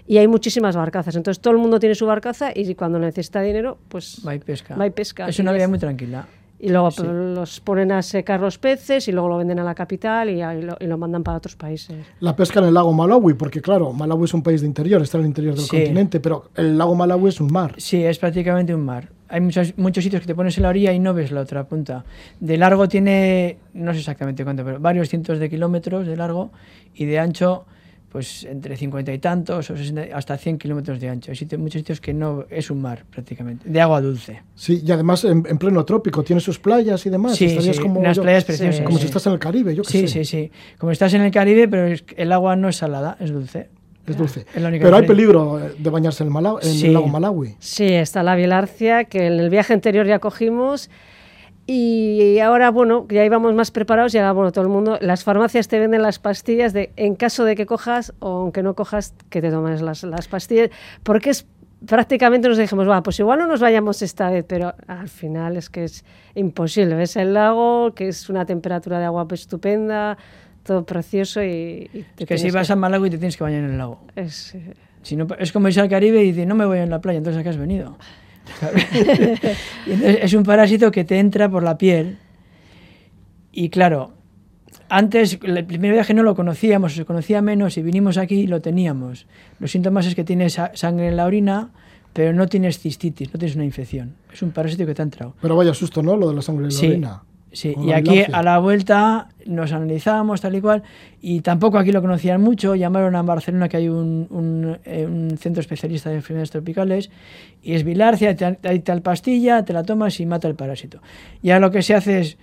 Y 0.07 0.19
hay 0.19 0.29
muchísimas 0.29 0.77
barcazas, 0.77 1.17
entonces 1.17 1.41
todo 1.41 1.53
el 1.55 1.59
mundo 1.59 1.81
tiene 1.81 1.95
su 1.95 2.07
barcaza 2.07 2.51
y 2.55 2.75
cuando 2.75 2.99
necesita 2.99 3.41
dinero, 3.41 3.79
pues 3.89 4.23
Va 4.27 4.35
y 4.35 4.39
pesca. 4.39 4.77
va 4.77 4.87
y 4.87 4.91
pesca. 4.91 5.29
Es 5.29 5.39
una 5.39 5.53
vida 5.53 5.67
muy 5.69 5.79
tranquila. 5.79 6.27
Y 6.59 6.71
luego 6.71 6.91
Sí. 6.91 7.03
pues, 7.03 7.13
los 7.13 7.61
ponen 7.61 7.93
a 7.93 8.01
secar 8.01 8.41
los 8.41 8.57
peces 8.57 9.07
y 9.09 9.13
luego 9.13 9.29
lo 9.29 9.37
venden 9.37 9.59
a 9.59 9.65
la 9.65 9.75
capital 9.75 10.31
y, 10.31 10.41
lo, 10.63 10.77
y 10.81 10.87
lo 10.87 10.97
mandan 10.97 11.23
para 11.23 11.37
otros 11.37 11.55
países. 11.55 11.97
La 12.21 12.35
pesca 12.35 12.61
en 12.61 12.67
el 12.67 12.75
lago 12.75 12.95
Malawi, 12.95 13.35
porque 13.35 13.61
claro, 13.61 13.93
Malawi 13.93 14.25
es 14.25 14.33
un 14.33 14.43
país 14.43 14.63
de 14.63 14.67
interior, 14.67 15.03
está 15.03 15.19
en 15.19 15.25
el 15.25 15.29
interior 15.29 15.55
del 15.55 15.65
Sí. 15.65 15.77
continente, 15.77 16.19
pero 16.19 16.51
el 16.55 16.79
lago 16.79 16.95
Malawi 16.95 17.29
es 17.29 17.41
un 17.43 17.53
mar. 17.53 17.75
Sí, 17.77 18.03
es 18.03 18.19
prácticamente 18.19 18.75
un 18.75 18.85
mar. 18.87 19.11
Hay 19.29 19.41
muchos, 19.41 19.77
muchos 19.77 20.05
sitios 20.05 20.21
que 20.23 20.27
te 20.29 20.35
pones 20.35 20.57
en 20.57 20.63
la 20.63 20.69
orilla 20.69 20.93
y 20.93 20.99
no 20.99 21.13
ves 21.15 21.33
la 21.33 21.41
otra 21.41 21.65
punta. 21.65 22.05
De 22.41 22.57
largo 22.57 22.89
tiene, 22.89 23.59
no 23.75 23.93
sé 23.93 23.99
exactamente 24.01 24.45
cuánto, 24.45 24.65
pero 24.65 24.79
varios 24.79 25.09
cientos 25.09 25.39
de 25.39 25.51
kilómetros 25.51 26.07
de 26.07 26.17
largo 26.17 26.53
y 26.95 27.07
de 27.07 27.19
ancho, 27.19 27.65
pues 28.09 28.45
entre 28.45 28.77
50 28.77 29.13
y 29.13 29.19
tantos 29.19 29.69
o 29.69 29.77
60 29.77 30.07
hasta 30.17 30.39
100 30.39 30.59
kilómetros 30.59 31.01
de 31.01 31.09
ancho. 31.09 31.33
Hay 31.33 31.37
sitios- 31.37 31.61
muchos 31.61 31.81
sitios 31.81 32.01
que 32.01 32.15
no 32.15 32.45
es 32.51 32.71
un 32.71 32.81
mar 32.81 33.05
prácticamente, 33.11 33.69
de 33.69 33.81
agua 33.81 34.01
dulce. 34.01 34.43
Sí, 34.55 34.81
y 34.87 34.91
además 34.93 35.25
en, 35.25 35.45
en 35.47 35.59
pleno 35.59 35.85
trópico, 35.85 36.23
tiene 36.23 36.41
sus 36.41 36.59
playas 36.61 37.05
y 37.05 37.11
demás. 37.11 37.35
Sí, 37.37 37.49
sí, 37.61 37.79
como, 37.81 37.99
unas 38.01 38.17
yo- 38.17 38.23
playas 38.23 38.45
preciosas. 38.45 38.81
como 38.83 38.97
sí. 38.99 39.03
si 39.03 39.07
estás 39.09 39.27
en 39.27 39.33
el 39.33 39.39
Caribe, 39.41 39.75
yo 39.75 39.83
qué 39.83 39.91
Sí, 39.91 40.01
sé. 40.09 40.09
sí, 40.09 40.25
sí. 40.25 40.51
Como 40.79 40.93
estás 40.93 41.13
en 41.15 41.23
el 41.23 41.33
Caribe, 41.33 41.67
pero 41.69 41.95
que 42.07 42.15
el 42.23 42.31
agua 42.33 42.55
no 42.57 42.69
es 42.69 42.77
salada, 42.77 43.17
es 43.21 43.33
dulce. 43.33 43.69
Es 44.07 44.17
dulce. 44.17 44.41
Es 44.55 44.63
Pero 44.63 44.97
hay 44.97 45.07
peligro 45.07 45.61
de 45.79 45.91
bañarse 45.91 46.25
en, 46.25 46.31
en 46.35 46.63
Sí. 46.63 46.87
el 46.87 46.93
lago 46.95 47.09
Malawi. 47.09 47.57
Sí, 47.59 47.93
está 47.93 48.23
la 48.23 48.37
bilarcia 48.37 49.05
que 49.05 49.27
en 49.27 49.41
el 49.41 49.51
viaje 49.51 49.73
anterior 49.73 50.07
ya 50.07 50.19
cogimos 50.19 50.91
y 51.69 52.39
ahora, 52.39 52.71
bueno, 52.71 53.07
ya 53.11 53.25
íbamos 53.25 53.53
más 53.55 53.73
preparados 53.73 54.15
y 54.15 54.19
ahora, 54.19 54.33
bueno, 54.33 54.53
todo 54.53 54.63
el 54.63 54.71
mundo, 54.71 54.99
las 55.01 55.25
farmacias 55.25 55.67
te 55.67 55.81
venden 55.81 56.01
las 56.03 56.21
pastillas 56.21 56.73
de, 56.73 56.93
en 56.97 57.17
caso 57.17 57.45
de 57.45 57.57
que 57.57 57.67
cojas 57.67 58.15
o 58.21 58.29
aunque 58.43 58.63
no 58.63 58.75
cojas, 58.75 59.15
que 59.31 59.43
te 59.43 59.51
tomes 59.51 59.83
las, 59.83 60.05
las 60.05 60.29
pastillas, 60.29 60.71
porque 61.03 61.31
es 61.31 61.45
prácticamente 61.85 62.49
nos 62.49 62.57
dijimos, 62.57 62.89
va, 62.89 63.03
pues 63.03 63.19
igual 63.19 63.41
no 63.41 63.47
nos 63.49 63.61
vayamos 63.61 64.01
esta 64.03 64.31
vez, 64.31 64.45
pero 64.47 64.75
al 64.87 65.09
final 65.09 65.57
es 65.57 65.69
que 65.69 65.85
es 65.85 66.05
imposible. 66.35 66.95
Ves 66.95 67.17
el 67.17 67.35
lago, 67.35 67.93
que 67.95 68.09
es 68.09 68.31
una 68.31 68.47
temperatura 68.47 68.99
de 69.01 69.05
agua 69.05 69.27
estupenda, 69.31 70.17
todo 70.67 70.85
precioso 70.85 71.43
y... 71.43 71.91
y 71.93 72.07
es 72.19 72.27
que 72.27 72.39
si 72.39 72.51
vas 72.51 72.71
a 72.71 72.77
Malawi 72.77 73.11
te 73.11 73.19
tienes 73.19 73.37
que 73.37 73.45
bañar 73.45 73.65
en 73.65 73.71
el 73.71 73.79
lago. 73.79 74.01
Es, 74.17 74.55
eh, 74.55 74.75
si 75.03 75.17
no, 75.17 75.27
es 75.39 75.53
como 75.53 75.69
irse 75.69 75.81
al 75.81 75.89
Caribe 75.89 76.23
y 76.23 76.33
decir, 76.33 76.47
no 76.47 76.55
me 76.55 76.67
voy 76.67 76.79
en 76.79 76.91
la 76.91 77.01
playa, 77.01 77.19
entonces 77.19 77.41
¿a 77.41 77.43
qué 77.43 77.49
has 77.49 77.57
venido? 77.57 77.97
y 79.87 79.93
entonces 79.93 80.19
es 80.23 80.35
un 80.35 80.43
parásito 80.43 80.91
que 80.91 81.05
te 81.05 81.19
entra 81.19 81.49
por 81.49 81.63
la 81.63 81.79
piel 81.79 82.19
y 83.53 83.71
claro, 83.71 84.13
antes, 84.89 85.39
el 85.43 85.65
primer 85.65 85.93
viaje 85.93 86.15
no 86.15 86.23
lo 86.23 86.35
conocíamos, 86.35 86.95
se 86.95 87.05
conocía 87.05 87.43
menos 87.43 87.77
y 87.79 87.83
vinimos 87.83 88.19
aquí 88.19 88.41
y 88.41 88.47
lo 88.47 88.61
teníamos. 88.61 89.27
Los 89.59 89.71
síntomas 89.73 90.07
es 90.07 90.15
que 90.15 90.25
tienes 90.25 90.61
sangre 90.75 91.09
en 91.09 91.17
la 91.17 91.25
orina, 91.25 91.71
pero 92.13 92.33
no 92.33 92.47
tienes 92.47 92.79
cistitis, 92.79 93.33
no 93.33 93.39
tienes 93.39 93.57
una 93.57 93.65
infección. 93.65 94.15
Es 94.33 94.43
un 94.43 94.51
parásito 94.51 94.87
que 94.87 94.95
te 94.95 95.03
ha 95.03 95.05
entrado. 95.05 95.35
Pero 95.41 95.57
vaya 95.57 95.75
susto, 95.75 96.03
¿no? 96.03 96.17
Lo 96.17 96.29
de 96.29 96.35
la 96.35 96.43
sangre 96.43 96.67
en 96.67 96.75
la 96.75 96.79
orina. 96.79 97.23
Sí, 97.57 97.75
y 97.83 97.93
aquí 97.93 98.23
a 98.31 98.43
la 98.43 98.59
vuelta 98.59 99.29
nos 99.47 99.73
analizamos 99.73 100.43
tal 100.43 100.57
y 100.57 100.61
cual, 100.61 100.83
y 101.23 101.41
tampoco 101.41 101.79
aquí 101.79 101.91
lo 101.91 102.03
conocían 102.03 102.43
mucho, 102.43 102.75
llamaron 102.75 103.17
a 103.17 103.23
Barcelona 103.23 103.67
que 103.71 103.79
hay 103.79 103.89
un, 103.89 104.27
un, 104.29 104.79
eh, 104.85 105.07
un 105.07 105.39
centro 105.39 105.63
especialista 105.63 106.11
de 106.11 106.17
enfermedades 106.17 106.51
tropicales, 106.51 107.11
y 107.63 107.73
es 107.73 107.83
bilarcia, 107.83 108.37
hay 108.63 108.81
tal 108.81 109.01
pastilla, 109.01 109.65
te 109.65 109.73
la 109.73 109.85
tomas 109.85 110.21
y 110.21 110.27
mata 110.27 110.49
el 110.49 110.55
parásito. 110.55 111.01
Ya 111.43 111.59
lo 111.59 111.71
que 111.71 111.81
se 111.81 111.95
hace 111.95 112.21
es 112.21 112.39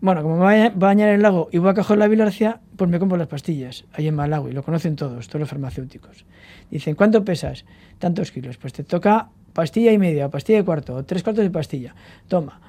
bueno, 0.00 0.22
como 0.22 0.36
me 0.36 0.44
voy 0.44 0.54
a 0.54 0.70
bañar 0.70 1.08
el 1.08 1.22
lago 1.22 1.48
y 1.50 1.56
voy 1.58 1.70
a 1.70 1.74
coger 1.74 1.96
la 1.96 2.06
bilarcia, 2.06 2.60
pues 2.76 2.90
me 2.90 2.98
compro 2.98 3.16
las 3.16 3.26
pastillas, 3.26 3.86
ahí 3.94 4.06
en 4.06 4.14
Malawi, 4.14 4.52
lo 4.52 4.62
conocen 4.62 4.96
todos, 4.96 5.28
todos 5.28 5.40
los 5.40 5.48
farmacéuticos. 5.48 6.26
Dicen, 6.70 6.94
¿cuánto 6.94 7.24
pesas? 7.24 7.64
Tantos 7.98 8.30
kilos. 8.30 8.58
Pues 8.58 8.74
te 8.74 8.84
toca 8.84 9.30
pastilla 9.54 9.92
y 9.92 9.98
media, 9.98 10.26
o 10.26 10.30
pastilla 10.30 10.58
y 10.58 10.62
cuarto, 10.62 10.94
o 10.94 11.04
tres 11.04 11.22
cuartos 11.22 11.42
de 11.42 11.50
pastilla. 11.50 11.94
Toma. 12.28 12.60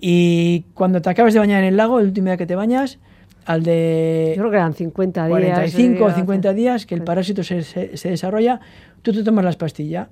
Y 0.00 0.64
cuando 0.74 1.02
te 1.02 1.10
acabas 1.10 1.34
de 1.34 1.40
bañar 1.40 1.62
en 1.62 1.68
el 1.68 1.76
lago, 1.76 2.00
el 2.00 2.06
último 2.06 2.26
día 2.26 2.36
que 2.36 2.46
te 2.46 2.54
bañas, 2.54 2.98
al 3.44 3.62
de... 3.62 4.32
Yo 4.36 4.42
creo 4.42 4.50
que 4.50 4.56
eran 4.56 4.74
50 4.74 5.26
días. 5.26 5.30
45 5.30 6.04
o 6.04 6.10
50 6.12 6.52
días 6.52 6.86
que 6.86 6.94
el 6.94 7.02
parásito 7.02 7.42
se, 7.42 7.62
se, 7.62 7.96
se 7.96 8.08
desarrolla, 8.08 8.60
tú 9.02 9.12
te 9.12 9.22
tomas 9.22 9.44
las 9.44 9.56
pastillas 9.56 10.08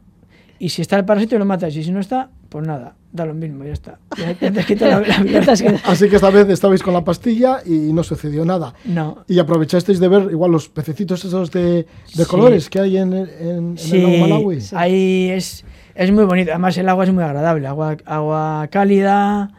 y 0.60 0.70
si 0.70 0.82
está 0.82 0.96
el 0.96 1.04
parásito 1.04 1.38
lo 1.38 1.44
matas 1.44 1.74
y 1.76 1.84
si 1.84 1.92
no 1.92 2.00
está, 2.00 2.30
pues 2.48 2.66
nada, 2.66 2.96
da 3.12 3.24
lo 3.24 3.34
mismo, 3.34 3.64
ya 3.64 3.72
está. 3.72 4.00
Ya, 4.16 4.34
te 4.34 4.50
la, 4.86 5.00
la 5.00 5.80
Así 5.84 6.08
que 6.08 6.16
esta 6.16 6.30
vez 6.30 6.48
estabais 6.48 6.82
con 6.82 6.94
la 6.94 7.04
pastilla 7.04 7.60
y 7.64 7.92
no 7.92 8.02
sucedió 8.02 8.44
nada. 8.44 8.74
No. 8.84 9.24
Y 9.28 9.38
aprovechasteis 9.38 10.00
de 10.00 10.08
ver 10.08 10.32
igual 10.32 10.50
los 10.50 10.68
pececitos 10.68 11.24
esos 11.24 11.52
de, 11.52 11.86
de 12.14 12.26
colores 12.26 12.68
que 12.68 12.80
hay 12.80 12.96
en, 12.96 13.12
en, 13.12 13.78
sí, 13.78 13.98
el 13.98 14.02
lago 14.02 14.18
Malawi. 14.18 14.60
Sí. 14.60 14.74
Ahí 14.76 15.30
es, 15.30 15.64
es 15.94 16.10
muy 16.10 16.24
bonito. 16.24 16.50
Además 16.50 16.76
el 16.76 16.88
agua 16.88 17.04
es 17.04 17.12
muy 17.12 17.22
agradable, 17.22 17.68
agua, 17.68 17.96
agua 18.04 18.66
cálida, 18.68 19.52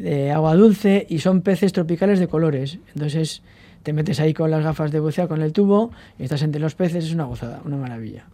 de 0.00 0.30
agua 0.30 0.56
dulce 0.56 1.06
y 1.08 1.18
son 1.18 1.42
peces 1.42 1.72
tropicales 1.72 2.18
de 2.18 2.26
colores. 2.26 2.78
Entonces 2.94 3.42
te 3.82 3.92
metes 3.92 4.18
ahí 4.20 4.32
con 4.32 4.50
las 4.50 4.64
gafas 4.64 4.90
de 4.90 5.00
buceo, 5.00 5.28
con 5.28 5.42
el 5.42 5.52
tubo 5.52 5.90
y 6.18 6.24
estás 6.24 6.42
entre 6.42 6.60
los 6.60 6.74
peces, 6.74 7.04
es 7.04 7.12
una 7.12 7.24
gozada, 7.24 7.60
una 7.64 7.76
maravilla. 7.76 8.24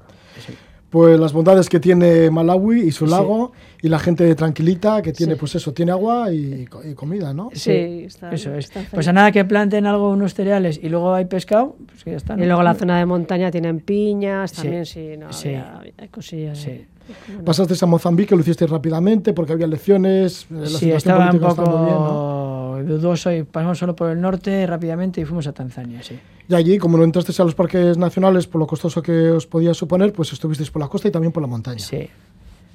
Pues 0.96 1.20
las 1.20 1.34
bondades 1.34 1.68
que 1.68 1.78
tiene 1.78 2.30
Malawi 2.30 2.80
y 2.80 2.90
su 2.90 3.04
lago 3.04 3.52
sí. 3.54 3.80
y 3.82 3.88
la 3.90 3.98
gente 3.98 4.34
tranquilita 4.34 5.02
que 5.02 5.12
tiene 5.12 5.34
sí. 5.34 5.38
pues 5.38 5.54
eso, 5.54 5.74
tiene 5.74 5.92
agua 5.92 6.32
y, 6.32 6.66
y 6.84 6.94
comida, 6.94 7.34
¿no? 7.34 7.50
Sí, 7.52 8.04
está, 8.06 8.32
eso 8.32 8.54
es. 8.54 8.72
Pues 8.90 9.06
a 9.06 9.12
nada 9.12 9.30
que 9.30 9.44
planten 9.44 9.84
algo 9.84 10.08
unos 10.08 10.32
cereales 10.32 10.80
y 10.82 10.88
luego 10.88 11.12
hay 11.12 11.26
pescado, 11.26 11.76
pues 11.84 12.02
que 12.02 12.12
ya 12.12 12.16
está. 12.16 12.34
¿no? 12.34 12.42
Y 12.42 12.46
luego 12.46 12.62
la 12.62 12.72
zona 12.72 12.98
de 12.98 13.04
montaña 13.04 13.50
tienen 13.50 13.80
piñas, 13.80 14.54
también 14.54 14.86
sí, 14.86 15.18
no, 15.18 15.34
sí. 15.34 15.48
Había, 15.48 15.82
hay 15.98 16.08
cosillas. 16.08 16.56
Sí. 16.56 16.86
Bueno. 17.28 17.44
Pasaste 17.44 17.74
a 17.78 17.86
Mozambique, 17.86 18.34
lo 18.34 18.40
hiciste 18.40 18.66
rápidamente 18.66 19.34
porque 19.34 19.52
había 19.52 19.66
elecciones. 19.66 20.46
La 20.48 20.64
sí, 20.64 20.90
estaba 20.90 21.30
un 21.30 21.38
poco 21.38 21.84
bien, 21.84 21.94
¿no? 21.94 22.82
dudoso 22.84 23.30
y 23.32 23.42
pasamos 23.42 23.76
solo 23.76 23.94
por 23.94 24.08
el 24.12 24.20
norte 24.22 24.66
rápidamente 24.66 25.20
y 25.20 25.26
fuimos 25.26 25.46
a 25.46 25.52
Tanzania, 25.52 26.02
sí. 26.02 26.18
Y 26.48 26.54
allí, 26.54 26.78
como 26.78 26.96
no 26.96 27.04
entrasteis 27.04 27.40
a 27.40 27.44
los 27.44 27.54
parques 27.54 27.98
nacionales 27.98 28.46
por 28.46 28.60
lo 28.60 28.66
costoso 28.66 29.02
que 29.02 29.30
os 29.30 29.46
podía 29.46 29.74
suponer, 29.74 30.12
pues 30.12 30.32
estuvisteis 30.32 30.70
por 30.70 30.80
la 30.80 30.88
costa 30.88 31.08
y 31.08 31.10
también 31.10 31.32
por 31.32 31.42
la 31.42 31.48
montaña. 31.48 31.80
Sí, 31.80 32.08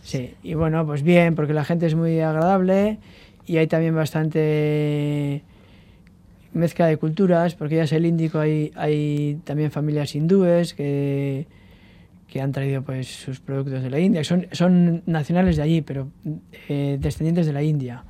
sí. 0.04 0.34
Y 0.44 0.56
bueno, 0.56 0.86
pues 0.86 1.04
bien, 1.04 1.36
porque 1.36 1.54
la 1.54 1.64
gente 1.64 1.86
es 1.86 1.96
muy 1.96 2.20
agradable 2.20 3.00
y 3.46 3.58
hay 3.58 3.68
también 3.68 3.96
bastante 3.96 5.44
mezcla 6.54 6.88
de 6.88 6.98
culturas, 6.98 7.56
porque 7.56 7.78
ya 7.78 7.84
es 7.84 7.94
el 7.94 8.06
Índico, 8.06 8.40
hay, 8.40 9.40
también 9.46 9.72
familias 9.72 10.16
hindúes 10.16 10.74
que, 10.74 11.48
que 12.28 12.42
han 12.42 12.52
traído 12.52 12.82
pues 12.82 13.08
sus 13.08 13.40
productos 13.40 13.84
de 13.84 13.90
la 13.90 14.00
India, 14.00 14.22
son, 14.26 14.48
son 14.52 15.02
nacionales 15.06 15.56
de 15.56 15.62
allí, 15.62 15.82
pero 15.82 16.10
eh, 16.68 16.98
descendientes 17.00 17.46
de 17.46 17.54
la 17.54 17.64
India 17.64 18.04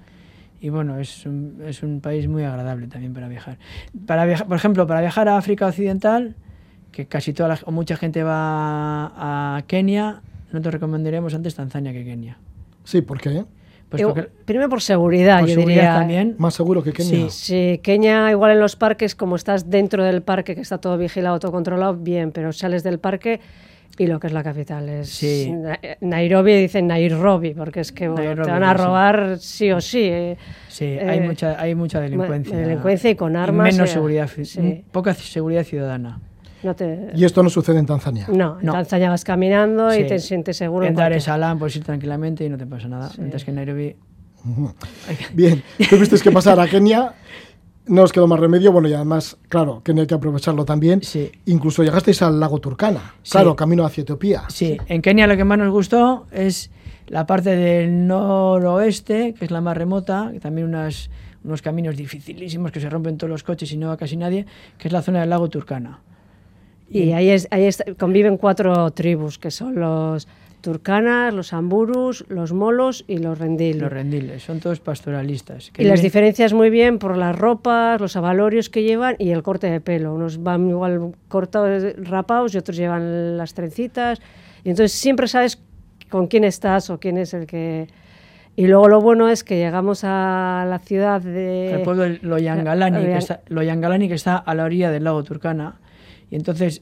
y 0.61 0.69
bueno, 0.69 0.99
es 0.99 1.25
un, 1.25 1.59
es 1.65 1.81
un 1.81 2.01
país 2.01 2.27
muy 2.27 2.43
agradable 2.43 2.85
también 2.87 3.13
para 3.15 3.27
viajar. 3.27 3.57
Para 4.05 4.25
viajar, 4.25 4.47
por 4.47 4.55
ejemplo, 4.55 4.85
para 4.85 5.01
viajar 5.01 5.27
a 5.27 5.35
África 5.37 5.65
Occidental, 5.65 6.35
que 6.91 7.07
casi 7.07 7.33
toda 7.33 7.49
la, 7.49 7.59
o 7.65 7.71
mucha 7.71 7.97
gente 7.97 8.21
va 8.21 9.11
a 9.57 9.63
Kenia, 9.65 10.21
nosotros 10.51 10.75
recomendaríamos 10.75 11.33
antes 11.33 11.55
Tanzania 11.55 11.91
que 11.91 12.05
Kenia. 12.05 12.37
Sí, 12.83 13.01
¿por 13.01 13.19
qué? 13.19 13.43
Pues 13.89 14.03
porque, 14.03 14.29
Primero 14.45 14.69
por 14.69 14.81
seguridad, 14.83 15.39
por 15.39 15.49
yo 15.49 15.55
seguridad 15.55 15.81
diría. 15.81 15.95
también. 15.95 16.35
Más 16.37 16.53
seguro 16.53 16.83
que 16.83 16.93
Kenia. 16.93 17.29
Sí, 17.29 17.29
sí, 17.31 17.79
Kenia 17.81 18.29
igual 18.29 18.51
en 18.51 18.59
los 18.59 18.75
parques, 18.75 19.15
como 19.15 19.37
estás 19.37 19.67
dentro 19.67 20.03
del 20.03 20.21
parque, 20.21 20.53
que 20.53 20.61
está 20.61 20.77
todo 20.77 20.95
vigilado, 20.95 21.39
todo 21.39 21.51
controlado, 21.51 21.95
bien, 21.95 22.31
pero 22.31 22.53
sales 22.53 22.83
del 22.83 22.99
parque 22.99 23.39
y 23.97 24.07
lo 24.07 24.19
que 24.19 24.27
es 24.27 24.33
la 24.33 24.43
capital 24.43 24.89
es 24.89 25.09
sí. 25.09 25.53
Nairobi, 25.99 26.53
dicen 26.55 26.87
Nairobi, 26.87 27.53
porque 27.53 27.81
es 27.81 27.91
que 27.91 28.07
bueno, 28.07 28.23
Nairobi, 28.23 28.45
te 28.45 28.51
van 28.51 28.63
a 28.63 28.73
robar 28.73 29.37
sí, 29.39 29.57
sí 29.57 29.71
o 29.71 29.81
sí. 29.81 30.03
Eh. 30.03 30.37
Sí, 30.67 30.85
hay, 30.85 31.19
eh, 31.19 31.21
mucha, 31.21 31.59
hay 31.61 31.75
mucha 31.75 31.99
delincuencia. 31.99 32.57
Delincuencia 32.57 33.09
y 33.09 33.15
con 33.15 33.35
armas. 33.35 33.69
Y 33.69 33.73
menos 33.73 33.89
seguridad, 33.89 34.29
sí. 34.43 34.83
poca 34.91 35.13
seguridad 35.13 35.63
ciudadana. 35.63 36.19
No 36.63 36.75
te... 36.75 37.09
Y 37.15 37.25
esto 37.25 37.41
no 37.41 37.49
sucede 37.49 37.79
en 37.79 37.85
Tanzania. 37.87 38.27
No, 38.29 38.59
en 38.59 38.65
No. 38.67 38.73
Tanzania 38.73 39.09
vas 39.09 39.23
caminando 39.23 39.91
Sí. 39.91 40.01
y 40.01 40.07
te 40.07 40.19
sientes 40.19 40.57
seguro. 40.57 40.85
En 40.85 40.91
en 40.91 40.95
Dar 40.95 41.13
es 41.13 41.23
Salaam 41.23 41.57
puedes 41.57 41.75
ir 41.75 41.83
tranquilamente 41.83 42.45
y 42.45 42.49
no 42.49 42.57
te 42.57 42.67
pasa 42.67 42.87
nada. 42.87 43.09
Sí. 43.09 43.15
Mientras 43.19 43.43
que 43.43 43.51
en 43.51 43.55
Nairobi... 43.55 43.95
Bien, 45.33 45.61
tuvisteis 45.89 46.23
que 46.23 46.31
pasar 46.31 46.59
a 46.59 46.67
Kenia, 46.67 47.13
no 47.91 48.03
os 48.03 48.11
quedó 48.11 48.25
más 48.27 48.39
remedio, 48.39 48.71
bueno, 48.71 48.87
y 48.87 48.93
además, 48.93 49.37
claro, 49.49 49.81
Kenia 49.83 50.01
hay 50.01 50.07
que 50.07 50.15
aprovecharlo 50.15 50.65
también. 50.65 51.03
Sí. 51.03 51.31
Incluso 51.45 51.83
llegasteis 51.83 52.21
al 52.21 52.39
lago 52.39 52.59
Turkana, 52.59 53.13
Sí. 53.21 53.31
claro, 53.33 53.55
camino 53.55 53.85
hacia 53.85 54.01
Etiopía. 54.01 54.43
Sí, 54.49 54.77
en 54.87 55.01
Kenia 55.01 55.27
lo 55.27 55.37
que 55.37 55.43
más 55.43 55.57
nos 55.57 55.71
gustó 55.71 56.25
es 56.31 56.71
la 57.07 57.25
parte 57.27 57.55
del 57.55 58.07
noroeste, 58.07 59.33
que 59.37 59.45
es 59.45 59.51
la 59.51 59.61
más 59.61 59.75
remota, 59.77 60.29
que 60.31 60.39
también 60.39 60.67
unas, 60.67 61.09
unos 61.43 61.61
caminos 61.61 61.95
dificilísimos 61.97 62.71
que 62.71 62.79
se 62.79 62.89
rompen 62.89 63.17
todos 63.17 63.29
los 63.29 63.43
coches 63.43 63.71
y 63.71 63.77
no 63.77 63.87
va 63.89 63.97
casi 63.97 64.15
nadie, 64.17 64.45
que 64.77 64.87
es 64.87 64.91
la 64.93 65.01
zona 65.01 65.21
del 65.21 65.29
lago 65.29 65.49
Turkana. 65.49 65.99
Y 66.89 67.11
ahí, 67.13 67.29
es, 67.29 67.47
ahí 67.51 67.65
es- 67.65 67.83
conviven 67.97 68.37
cuatro 68.37 68.91
tribus, 68.91 69.37
que 69.37 69.49
son 69.51 69.75
los 69.75 70.27
turcanas, 70.61 71.33
los 71.33 71.53
amburus, 71.53 72.25
los 72.29 72.53
molos 72.53 73.03
y 73.07 73.17
los 73.17 73.37
rendil. 73.37 73.79
Los 73.79 73.91
rendiles, 73.91 74.43
son 74.43 74.59
todos 74.59 74.79
pastoralistas. 74.79 75.71
que 75.71 75.83
y 75.83 75.85
las 75.85 76.01
diferencias 76.01 76.53
muy 76.53 76.69
bien 76.69 76.99
por 76.99 77.17
las 77.17 77.35
ropas, 77.37 77.99
los 77.99 78.15
avalorios 78.15 78.69
que 78.69 78.83
llevan 78.83 79.15
y 79.19 79.31
el 79.31 79.43
corte 79.43 79.67
de 79.69 79.81
pelo. 79.81 80.13
Unos 80.13 80.41
van 80.41 80.69
igual 80.69 81.13
cortados, 81.27 81.95
rapados 81.97 82.53
y 82.55 82.57
otros 82.57 82.77
llevan 82.77 83.37
las 83.37 83.53
trencitas. 83.53 84.21
Y 84.63 84.69
entonces 84.69 84.91
siempre 84.93 85.27
sabes 85.27 85.61
con 86.09 86.27
quién 86.27 86.43
estás 86.43 86.89
o 86.89 86.99
quién 86.99 87.17
es 87.17 87.33
el 87.33 87.45
que... 87.47 87.87
Y 88.55 88.67
luego 88.67 88.89
lo 88.89 88.99
bueno 88.99 89.29
es 89.29 89.45
que 89.45 89.57
llegamos 89.57 90.03
a 90.03 90.65
la 90.69 90.79
ciudad 90.79 91.21
de... 91.21 91.73
el 91.75 91.81
pueblo 91.83 92.03
de 92.03 92.19
Loyangalani, 92.21 92.97
Loyan- 92.97 93.11
que 93.13 93.17
está, 93.17 93.41
Loyangalani, 93.47 94.07
que 94.09 94.13
está 94.15 94.35
a 94.35 94.53
la 94.53 94.65
orilla 94.65 94.91
del 94.91 95.05
lago 95.05 95.23
Turkana. 95.23 95.79
Y 96.29 96.35
entonces, 96.35 96.81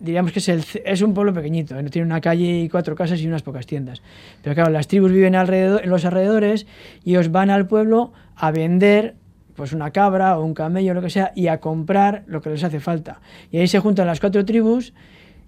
diríamos 0.00 0.32
que 0.32 0.38
es, 0.38 0.48
es 0.84 1.02
un 1.02 1.14
pueblo 1.14 1.32
pequeñito, 1.32 1.78
¿eh? 1.78 1.84
tiene 1.84 2.06
una 2.06 2.20
calle 2.20 2.60
y 2.60 2.68
cuatro 2.68 2.94
casas 2.94 3.20
y 3.20 3.26
unas 3.26 3.42
pocas 3.42 3.66
tiendas. 3.66 4.02
Pero 4.42 4.54
claro, 4.54 4.70
las 4.70 4.88
tribus 4.88 5.12
viven 5.12 5.34
alrededor, 5.34 5.82
en 5.84 5.90
los 5.90 6.04
alrededores 6.04 6.66
y 7.04 7.10
ellos 7.10 7.30
van 7.30 7.50
al 7.50 7.66
pueblo 7.66 8.12
a 8.34 8.50
vender 8.50 9.14
pues 9.54 9.72
una 9.72 9.90
cabra 9.90 10.38
o 10.38 10.44
un 10.44 10.54
camello 10.54 10.94
lo 10.94 11.02
que 11.02 11.10
sea 11.10 11.32
y 11.34 11.48
a 11.48 11.60
comprar 11.60 12.24
lo 12.26 12.40
que 12.42 12.50
les 12.50 12.62
hace 12.62 12.78
falta. 12.78 13.20
Y 13.50 13.58
ahí 13.58 13.66
se 13.66 13.80
juntan 13.80 14.06
las 14.06 14.20
cuatro 14.20 14.44
tribus 14.44 14.92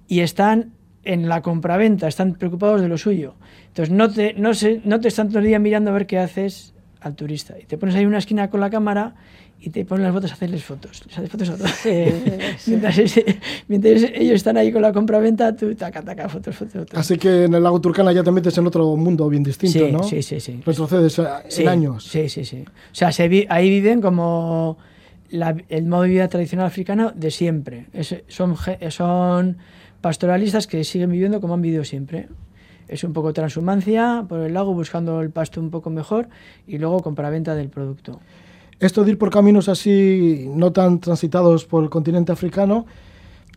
y 0.08 0.20
están 0.20 0.72
en 1.04 1.28
la 1.28 1.42
compraventa, 1.42 2.08
están 2.08 2.34
preocupados 2.34 2.80
de 2.80 2.88
lo 2.88 2.98
suyo. 2.98 3.34
Entonces 3.68 3.94
no 3.94 4.10
te, 4.10 4.34
no 4.34 4.54
se, 4.54 4.80
no 4.84 5.00
te 5.00 5.08
están 5.08 5.28
todo 5.28 5.38
el 5.38 5.44
día 5.44 5.58
mirando 5.58 5.90
a 5.90 5.94
ver 5.94 6.06
qué 6.06 6.18
haces 6.18 6.74
al 7.00 7.14
turista. 7.14 7.58
Y 7.58 7.64
te 7.64 7.78
pones 7.78 7.94
ahí 7.94 8.02
en 8.02 8.08
una 8.08 8.18
esquina 8.18 8.50
con 8.50 8.60
la 8.60 8.70
cámara 8.70 9.14
y 9.60 9.70
te 9.70 9.84
ponen 9.84 10.04
las 10.04 10.12
botas 10.12 10.30
a 10.30 10.34
hacerles 10.34 10.62
fotos. 10.64 11.02
Les 11.06 11.18
haces 11.18 11.30
fotos 11.30 11.48
a 11.50 11.56
todos. 11.56 11.70
Sí, 11.72 12.04
sí. 12.58 12.70
mientras, 12.70 12.98
ese- 12.98 13.40
mientras 13.66 14.02
ellos 14.14 14.34
están 14.36 14.56
ahí 14.56 14.70
con 14.72 14.82
la 14.82 14.92
compraventa, 14.92 15.54
tú 15.56 15.74
taca, 15.74 16.00
taca, 16.02 16.28
fotos, 16.28 16.54
fotos, 16.56 16.74
fotos. 16.74 16.98
Así 16.98 17.18
que 17.18 17.44
en 17.44 17.54
el 17.54 17.62
lago 17.62 17.80
Turkana 17.80 18.12
ya 18.12 18.22
te 18.22 18.30
metes 18.30 18.56
en 18.58 18.66
otro 18.66 18.94
mundo 18.96 19.28
bien 19.28 19.42
distinto, 19.42 19.78
sí, 19.86 19.92
¿no? 19.92 20.02
sí, 20.04 20.22
sí, 20.22 20.38
sí. 20.40 20.60
Retrocedes 20.64 21.18
eh, 21.18 21.24
Sí, 21.48 21.62
en 21.62 21.68
años. 21.68 22.04
Sí, 22.04 22.28
sí, 22.28 22.44
sí. 22.44 22.64
O 22.66 22.94
sea, 22.94 23.10
se 23.10 23.26
vi- 23.28 23.46
ahí 23.50 23.68
viven 23.68 24.00
como 24.00 24.78
la- 25.30 25.56
el 25.68 25.84
modo 25.86 26.02
de 26.02 26.08
vida 26.10 26.28
tradicional 26.28 26.66
africano 26.66 27.12
de 27.14 27.30
siempre. 27.30 27.86
Es- 27.92 28.22
son, 28.28 28.54
son 28.90 29.56
pastoralistas 30.00 30.66
que 30.68 30.84
siguen 30.84 31.10
viviendo 31.10 31.40
como 31.40 31.54
han 31.54 31.62
vivido 31.62 31.84
siempre. 31.84 32.28
es 32.86 33.04
un 33.04 33.12
poco 33.12 33.34
transhumancia 33.34 34.24
por 34.26 34.40
el 34.40 34.54
lago 34.54 34.72
buscando 34.72 35.20
el 35.20 35.28
pasto 35.28 35.60
un 35.60 35.68
poco 35.70 35.90
mejor 35.90 36.28
y 36.66 36.78
luego 36.78 37.00
compra-venta 37.00 37.54
del 37.54 37.68
producto. 37.68 38.18
Esto 38.80 39.02
de 39.04 39.10
ir 39.12 39.18
por 39.18 39.30
caminos 39.30 39.68
así 39.68 40.48
no 40.54 40.72
tan 40.72 41.00
transitados 41.00 41.64
por 41.64 41.82
el 41.82 41.90
continente 41.90 42.30
africano, 42.32 42.86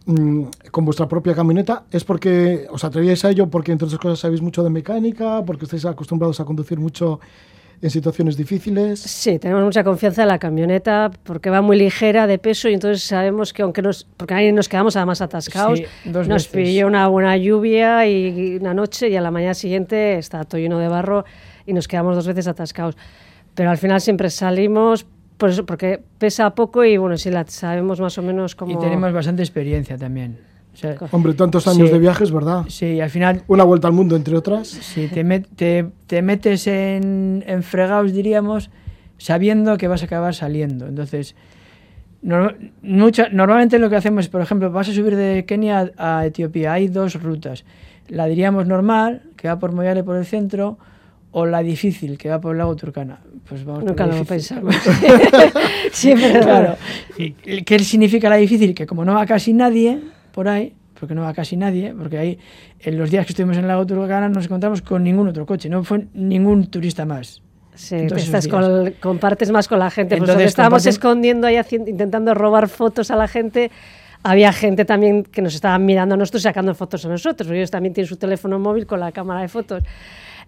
mm, 0.06 0.44
con 0.72 0.84
vuestra 0.86 1.08
propia 1.08 1.36
camioneta, 1.36 1.84
¿es 1.92 2.04
porque 2.04 2.66
os 2.72 2.84
atrevíais 2.84 3.24
a 3.26 3.30
ello 3.30 3.48
porque 3.50 3.72
entre 3.72 3.86
otras 3.86 4.02
cosas 4.02 4.20
sabéis 4.20 4.42
mucho 4.42 4.64
de 4.64 4.70
mecánica, 4.72 5.44
porque 5.46 5.66
estáis 5.66 5.86
acostumbrados 5.86 6.40
a 6.40 6.46
conducir 6.46 6.80
mucho 6.80 7.20
en 7.84 7.90
situaciones 7.92 8.36
difíciles? 8.36 9.00
Sí, 9.00 9.38
tenemos 9.38 9.64
mucha 9.64 9.84
confianza 9.84 10.24
en 10.24 10.28
la 10.30 10.40
camioneta 10.40 11.12
porque 11.24 11.52
va 11.52 11.62
muy 11.62 11.78
ligera 11.78 12.26
de 12.26 12.40
peso 12.40 12.68
y 12.70 12.74
entonces 12.74 13.04
sabemos 13.04 13.54
que 13.54 13.62
aunque 13.62 13.84
nos, 13.84 14.06
porque 14.18 14.34
ahí 14.34 14.52
nos 14.52 14.70
quedamos 14.70 14.96
además 14.96 15.22
atascados, 15.22 15.78
Sí, 15.80 15.86
dos 16.06 16.28
nos 16.28 16.52
veces. 16.52 16.52
pilló 16.68 16.88
una 16.88 17.08
buena 17.08 17.38
lluvia 17.38 18.08
y 18.08 18.58
una 18.60 18.74
noche 18.74 19.10
y 19.10 19.16
a 19.16 19.22
la 19.22 19.30
mañana 19.30 19.54
siguiente 19.54 20.18
está 20.18 20.44
todo 20.46 20.60
lleno 20.60 20.80
de 20.80 20.88
barro 20.88 21.26
y 21.68 21.74
nos 21.74 21.88
quedamos 21.88 22.16
dos 22.16 22.26
veces 22.26 22.48
atascados. 22.48 22.98
Pero 23.54 23.70
al 23.70 23.78
final 23.78 24.00
siempre 24.00 24.30
salimos 24.30 25.06
por 25.42 25.50
eso, 25.50 25.66
porque 25.66 26.00
pesa 26.20 26.54
poco 26.54 26.86
y 26.86 26.96
bueno, 26.98 27.18
sí 27.18 27.32
la 27.32 27.44
sabemos 27.48 28.00
más 28.00 28.16
o 28.18 28.22
menos 28.22 28.56
cómo... 28.56 28.72
Y 28.72 28.78
tenemos 28.80 29.12
bastante 29.12 29.42
experiencia 29.42 29.98
también. 29.98 30.38
O 30.74 30.78
sea, 30.78 30.96
Hombre, 31.12 31.34
tantos 31.34 31.68
años 31.68 31.88
Sí. 31.88 31.94
de 31.94 32.00
viajes, 32.00 32.32
¿verdad? 32.32 32.64
sí, 32.70 33.02
al 33.02 33.10
final 33.10 33.42
Una 33.48 33.64
vuelta 33.64 33.88
al 33.88 33.94
mundo, 33.94 34.16
entre 34.16 34.38
otras. 34.38 34.68
Si 34.68 35.08
te, 35.08 35.26
met- 35.26 35.48
te, 35.56 35.88
te 36.08 36.22
metes 36.22 36.68
en, 36.68 37.44
en 37.48 37.64
fregados, 37.64 38.14
diríamos, 38.14 38.70
sabiendo 39.18 39.78
que 39.78 39.88
vas 39.90 40.04
a 40.04 40.06
acabar 40.06 40.34
saliendo. 40.36 40.86
Entonces, 40.88 41.36
mucha- 42.82 43.30
normalmente 43.30 43.80
lo 43.80 43.90
que 43.90 43.96
hacemos 43.96 44.26
es, 44.26 44.30
por 44.30 44.42
ejemplo, 44.42 44.72
vas 44.72 44.90
a 44.90 44.94
subir 44.94 45.16
de 45.16 45.46
Kenia 45.46 45.92
a, 45.98 46.20
a 46.20 46.26
Etiopía. 46.26 46.74
Hay 46.74 46.88
dos 46.88 47.22
rutas. 47.22 47.66
La 48.08 48.28
diríamos 48.28 48.68
normal, 48.68 49.24
que 49.38 49.48
va 49.48 49.60
por 49.60 49.72
Moyale 49.72 50.04
por 50.04 50.16
el 50.18 50.26
centro, 50.26 50.78
o 51.32 51.46
la 51.46 51.64
difícil, 51.64 52.18
que 52.18 52.30
va 52.30 52.40
por 52.40 52.52
el 52.54 52.58
lago 52.58 52.76
Turkana. 52.76 53.20
Pues 53.48 53.64
vamos 53.64 53.86
Nunca 53.86 54.06
lo 54.06 54.24
pensamos. 54.26 54.76
Siempre 55.92 56.40
Claro. 56.40 56.76
¿Y 57.18 57.32
¿Qué 57.64 57.80
significa 57.80 58.30
la 58.30 58.36
difícil? 58.36 58.74
Que 58.74 58.86
como 58.86 59.06
no 59.06 59.14
va 59.14 59.26
casi 59.26 59.54
nadie 59.54 60.00
por 60.34 60.48
ahí, 60.48 60.74
porque 61.00 61.16
no 61.16 61.22
va 61.22 61.34
casi 61.34 61.56
nadie, 61.56 61.94
porque 61.98 62.18
ahí 62.18 62.40
en 62.80 62.98
los 62.98 63.10
días 63.10 63.26
que 63.26 63.32
estuvimos 63.32 63.58
en 63.58 63.64
el 63.64 63.68
lago 63.68 63.86
Turkana 63.86 64.30
nos 64.30 64.46
encontramos 64.46 64.82
con 64.82 65.04
ningún 65.04 65.28
otro 65.28 65.46
coche, 65.46 65.70
no 65.70 65.84
fue 65.84 66.06
ningún 66.14 66.68
turista 66.68 67.06
más. 67.06 67.42
Sí, 67.74 67.96
Entonces, 67.96 68.26
estás 68.26 68.48
con, 68.48 68.94
compartes 69.00 69.50
más 69.50 69.68
con 69.68 69.80
la 69.80 69.90
gente. 69.90 70.18
Pues 70.18 70.20
Entonces, 70.20 70.36
donde 70.36 70.46
estábamos 70.46 70.86
escondiendo 70.86 71.48
ahí, 71.48 71.58
intentando 71.72 72.34
robar 72.34 72.68
fotos 72.68 73.10
a 73.12 73.16
la 73.16 73.28
gente, 73.28 73.72
había 74.24 74.52
gente 74.54 74.86
también 74.86 75.24
que 75.24 75.42
nos 75.42 75.56
estaban 75.56 75.86
mirando 75.86 76.16
a 76.16 76.18
nosotros 76.18 76.44
y 76.44 76.44
sacando 76.44 76.76
fotos 76.76 77.06
a 77.06 77.10
nosotros. 77.10 77.50
Ellos 77.50 77.72
también 77.72 77.94
tienen 77.94 78.10
su 78.10 78.18
teléfono 78.18 78.60
móvil 78.60 78.86
con 78.86 79.00
la 79.00 79.12
cámara 79.12 79.42
de 79.42 79.48
fotos. 79.48 79.84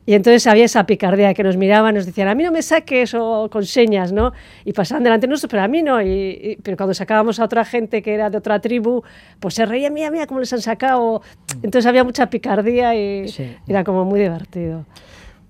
Y 0.06 0.16
entonces 0.16 0.46
había 0.48 0.66
esa 0.66 0.86
picardía 0.86 1.34
que 1.34 1.44
nos 1.44 1.56
miraban, 1.56 1.96
nos 1.96 2.06
decían, 2.06 2.28
a 2.28 2.36
mí 2.36 2.44
no 2.44 2.52
me 2.52 2.62
saques 2.62 3.14
o 3.14 3.48
con 3.50 3.66
señas, 3.66 4.12
¿no? 4.12 4.34
Y 4.66 4.74
pasaban 4.74 5.04
delante 5.04 5.28
de 5.28 5.32
nosotros, 5.32 5.52
pero 5.52 5.64
a 5.64 5.68
mí 5.70 5.82
no. 5.82 6.02
Y, 6.02 6.08
y- 6.10 6.58
pero 6.62 6.76
cuando 6.76 6.94
sacábamos 6.94 7.40
a 7.40 7.46
otra 7.46 7.64
gente 7.64 8.02
que 8.02 8.14
era 8.14 8.30
de 8.30 8.38
otra 8.38 8.60
tribu, 8.60 9.02
pues 9.40 9.54
se 9.54 9.66
reían, 9.66 9.94
mira, 9.94 10.12
mira 10.12 10.28
cómo 10.28 10.42
les 10.42 10.52
han 10.52 10.62
sacado. 10.62 11.22
Entonces 11.64 11.86
había 11.86 12.04
mucha 12.04 12.30
picardía 12.30 12.94
y 12.96 13.30
Sí. 13.30 13.56
era 13.68 13.84
como 13.86 14.04
muy 14.04 14.20
divertido. 14.20 14.86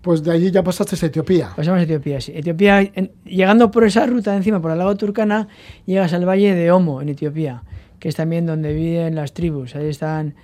Pues 0.03 0.21
de 0.23 0.31
allí 0.31 0.51
ya 0.51 0.61
pasaste 0.63 0.97
a 1.03 1.07
Etiopía. 1.07 1.49
Pasamos 1.55 1.79
a 1.79 1.83
Etiopía, 1.83 2.21
sí. 2.21 2.33
Etiopía, 2.35 2.81
en- 2.81 3.11
llegando 3.25 3.71
por 3.71 3.85
esa 3.85 4.05
ruta 4.05 4.35
encima, 4.35 4.61
por 4.61 4.69
el 4.71 4.77
lago 4.77 4.95
Turkana, 4.97 5.47
llegas 5.85 6.13
al 6.13 6.27
valle 6.27 6.53
de 6.53 6.71
Homo, 6.71 7.01
en 7.01 7.09
Etiopía, 7.09 7.63
que 7.99 8.09
es 8.09 8.15
también 8.15 8.45
donde 8.45 8.73
viven 8.73 9.15
las 9.15 9.33
tribus. 9.33 9.75
Ahí 9.75 9.87
están 9.89 10.35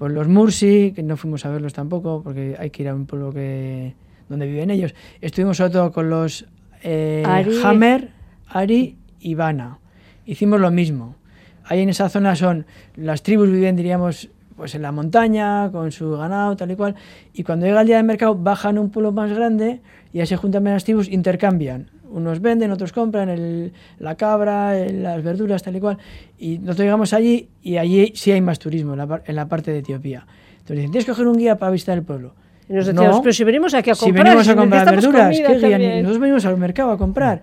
pues, 0.00 0.14
los 0.14 0.28
Mursi, 0.28 0.92
que 0.96 1.02
no 1.02 1.18
fuimos 1.18 1.44
a 1.44 1.50
verlos 1.50 1.74
tampoco, 1.74 2.22
porque 2.22 2.56
hay 2.58 2.70
que 2.70 2.84
ir 2.84 2.88
a 2.88 2.94
un 2.94 3.04
pueblo 3.04 3.34
que, 3.34 3.94
donde 4.30 4.46
viven 4.46 4.70
ellos. 4.70 4.94
Estuvimos 5.20 5.58
sobre 5.58 5.72
todo 5.72 5.92
con 5.92 6.08
los 6.08 6.46
eh, 6.82 7.22
Ari. 7.26 7.60
Hammer, 7.62 8.08
Ari 8.48 8.96
y 9.20 9.34
Bana. 9.34 9.78
Hicimos 10.24 10.58
lo 10.58 10.70
mismo. 10.70 11.16
Ahí 11.64 11.80
en 11.80 11.90
esa 11.90 12.08
zona 12.08 12.34
son, 12.34 12.64
las 12.96 13.22
tribus 13.22 13.50
viven, 13.50 13.76
diríamos, 13.76 14.30
pues 14.60 14.74
en 14.74 14.82
la 14.82 14.92
montaña, 14.92 15.70
con 15.72 15.90
su 15.90 16.10
ganado, 16.18 16.54
tal 16.54 16.70
y 16.70 16.76
cual. 16.76 16.94
Y 17.32 17.44
cuando 17.44 17.64
llega 17.64 17.80
el 17.80 17.86
día 17.86 17.96
del 17.96 18.04
mercado, 18.04 18.34
bajan 18.34 18.76
un 18.78 18.90
pueblo 18.90 19.10
más 19.10 19.32
grande 19.32 19.80
y 20.12 20.20
ahí 20.20 20.26
se 20.26 20.36
juntan 20.36 20.64
las 20.64 20.84
tribus, 20.84 21.08
intercambian. 21.08 21.90
Unos 22.10 22.42
venden, 22.42 22.70
otros 22.70 22.92
compran 22.92 23.30
el- 23.30 23.72
la 23.98 24.16
cabra, 24.16 24.76
el- 24.78 25.02
las 25.02 25.22
verduras, 25.24 25.62
tal 25.62 25.76
y 25.76 25.80
cual. 25.80 25.96
Y 26.38 26.58
nosotros 26.58 26.80
llegamos 26.80 27.14
allí 27.14 27.48
y 27.62 27.78
allí 27.78 28.12
sí 28.14 28.32
hay 28.32 28.42
más 28.42 28.58
turismo, 28.58 28.92
en 28.92 28.98
la, 28.98 29.22
en 29.24 29.34
la 29.34 29.48
parte 29.48 29.70
de 29.72 29.78
Etiopía. 29.78 30.26
Entonces 30.58 30.76
dicen, 30.76 30.90
tienes 30.90 31.06
que 31.06 31.12
coger 31.12 31.26
un 31.28 31.38
guía 31.38 31.56
para 31.56 31.72
visitar 31.72 31.96
el 31.96 32.04
pueblo. 32.04 32.34
Y 32.68 32.74
nos 32.74 32.84
decíamos, 32.84 33.16
No. 33.16 33.22
pero 33.22 33.32
si 33.32 33.44
venimos 33.44 33.72
aquí 33.72 33.88
a 33.88 33.94
Si 33.94 34.04
comprar, 34.04 34.24
venimos 34.26 34.44
si 34.44 34.52
a 34.52 34.56
comprar 34.56 34.90
verduras, 34.94 35.30
¿qué 35.38 35.54
guía? 35.54 35.70
también". 35.70 36.02
Nosotros 36.02 36.20
venimos 36.20 36.44
al 36.44 36.56
mercado 36.58 36.90
a 36.90 36.98
comprar. 36.98 37.40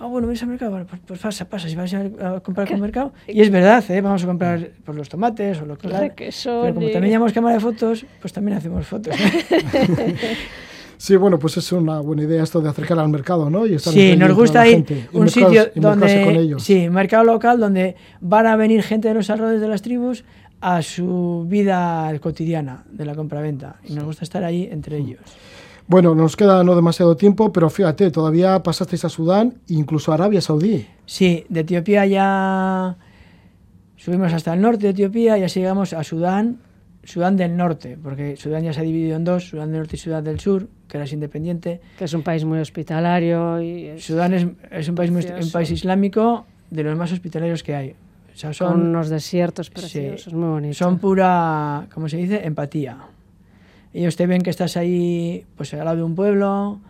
Ah, 0.00 0.06
bueno, 0.06 0.28
vienes 0.28 0.42
al 0.42 0.48
mercado, 0.48 0.70
Bueno, 0.70 0.86
pues, 0.88 1.00
pues 1.04 1.20
pasa, 1.20 1.48
pasa, 1.48 1.68
si 1.68 1.74
vas 1.74 1.92
a, 1.92 2.40
comprar 2.40 2.68
con 2.68 2.76
el 2.76 2.82
mercado. 2.82 3.12
Y 3.26 3.40
es 3.40 3.50
verdad, 3.50 3.84
¿eh? 3.90 4.00
vamos 4.00 4.22
a 4.22 4.26
comprar 4.26 4.70
pues, 4.84 4.96
los 4.96 5.08
tomates 5.08 5.60
o 5.60 5.66
lo 5.66 5.76
que 5.76 5.88
sea. 5.88 6.62
Pero 6.62 6.74
como 6.74 6.88
también 6.90 7.10
llevamos 7.10 7.32
cámara 7.32 7.54
de 7.54 7.60
fotos, 7.60 8.06
pues 8.20 8.32
también 8.32 8.58
hacemos 8.58 8.86
fotos. 8.86 9.14
Sí, 11.00 11.14
bueno, 11.14 11.38
pues 11.38 11.56
es 11.56 11.70
una 11.70 12.00
buena 12.00 12.24
idea 12.24 12.42
esto 12.42 12.60
de 12.60 12.68
acercar 12.68 12.98
al 12.98 13.08
mercado, 13.08 13.48
¿no? 13.48 13.64
Y 13.66 13.74
estar 13.74 13.92
Sí, 13.92 14.16
nos 14.16 14.34
gusta 14.34 14.66
ir 14.66 14.78
gente 14.78 15.08
un 15.12 15.28
sitio 15.28 15.70
mezclarse 15.72 16.24
con 16.24 16.34
donde, 16.34 16.40
ellos. 16.40 16.62
sí, 16.64 16.90
mercado 16.90 17.22
local 17.22 17.60
donde 17.60 17.94
van 18.20 18.48
a 18.48 18.56
venir 18.56 18.82
gente 18.82 19.06
de 19.06 19.14
los 19.14 19.30
alrededores 19.30 19.60
de 19.60 19.68
las 19.68 19.80
tribus 19.80 20.24
a 20.60 20.82
su 20.82 21.46
vida 21.48 22.12
cotidiana 22.20 22.84
de 22.90 23.04
la 23.04 23.14
compraventa 23.14 23.76
y 23.84 23.92
nos 23.92 24.04
gusta 24.04 24.24
estar 24.24 24.42
ahí 24.42 24.68
entre 24.72 24.98
ellos. 24.98 25.20
Bueno, 25.88 26.14
nos 26.14 26.36
queda 26.36 26.62
no 26.64 26.76
demasiado 26.76 27.16
tiempo, 27.16 27.50
pero 27.52 27.70
fíjate, 27.70 28.10
todavía 28.10 28.62
pasasteis 28.62 29.04
a 29.06 29.08
Sudán 29.08 29.54
e 29.68 29.74
incluso 29.74 30.12
a 30.12 30.16
Arabia 30.16 30.40
Saudí. 30.42 30.86
Sí, 31.06 31.46
de 31.48 31.60
Etiopía 31.60 32.04
ya 32.04 32.96
subimos 33.96 34.32
hasta 34.34 34.52
el 34.52 34.60
norte 34.60 34.82
de 34.84 34.90
Etiopía 34.90 35.38
y 35.38 35.44
así 35.44 35.60
llegamos 35.60 35.94
a 35.94 36.04
Sudán, 36.04 36.58
Sudán 37.04 37.38
del 37.38 37.56
norte, 37.56 37.96
porque 38.02 38.36
Sudán 38.36 38.64
ya 38.64 38.74
se 38.74 38.80
ha 38.80 38.82
dividido 38.82 39.16
en 39.16 39.24
dos, 39.24 39.48
Sudán 39.48 39.70
del 39.70 39.78
norte 39.80 39.96
y 39.96 39.98
Sudán 39.98 40.24
del 40.24 40.38
sur, 40.40 40.68
que 40.88 40.98
ahora 40.98 41.04
es 41.06 41.12
independiente. 41.14 41.80
que 41.98 42.04
es 42.04 42.12
un 42.12 42.22
país 42.22 42.44
muy 42.44 42.58
hospitalario 42.58 43.62
y 43.62 43.86
es- 43.86 44.04
Sudán 44.04 44.34
es, 44.34 44.46
es 44.70 44.88
un, 44.90 44.94
país 44.94 45.10
muy- 45.10 45.24
un 45.24 45.50
país 45.50 45.70
islámico 45.70 46.44
de 46.70 46.82
los 46.82 46.98
más 46.98 47.12
hospitalarios 47.12 47.62
que 47.62 47.74
hay. 47.74 47.90
O 48.34 48.36
sea, 48.38 48.50
con 48.50 48.54
son, 48.54 48.86
unos 48.88 49.08
desiertos 49.08 49.66
Sí. 49.68 49.72
preciosos, 49.72 50.34
muy 50.34 50.48
bonitos. 50.48 50.76
son 50.76 50.98
pura, 50.98 51.86
¿cómo 51.94 52.10
se 52.10 52.18
dice? 52.18 52.46
Empatía. 52.46 52.98
Ellos 53.92 54.16
te 54.16 54.26
ven 54.26 54.42
que 54.42 54.50
estás 54.50 54.76
ahí, 54.76 55.46
pues 55.56 55.72
al 55.74 55.84
lado 55.84 55.96
de 55.96 56.02
un 56.02 56.14
pueblo, 56.14 56.80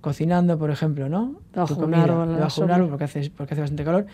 cocinando, 0.00 0.58
por 0.58 0.70
ejemplo, 0.70 1.08
¿no? 1.08 1.40
Bajo 1.54 1.76
un 1.76 1.94
árbol, 1.94 2.36
Bajo 2.36 2.62
un 2.62 2.70
árbol, 2.70 2.88
porque 2.90 3.04
hace, 3.04 3.30
porque 3.30 3.54
hace 3.54 3.60
bastante 3.60 3.84
calor. 3.84 4.06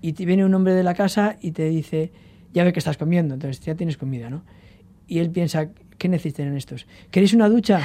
Y 0.00 0.12
te 0.12 0.24
viene 0.24 0.44
un 0.44 0.54
hombre 0.54 0.74
de 0.74 0.82
la 0.82 0.94
casa 0.94 1.36
y 1.40 1.52
te 1.52 1.68
dice, 1.68 2.12
ya 2.52 2.64
ve 2.64 2.72
que 2.72 2.78
estás 2.78 2.96
comiendo, 2.96 3.34
entonces 3.34 3.60
ya 3.64 3.74
tienes 3.74 3.96
comida, 3.96 4.30
¿no? 4.30 4.42
Y 5.06 5.18
él 5.18 5.30
piensa, 5.30 5.68
¿qué 5.98 6.08
necesitan 6.08 6.56
estos? 6.56 6.86
¿Queréis 7.10 7.34
una 7.34 7.48
ducha? 7.48 7.80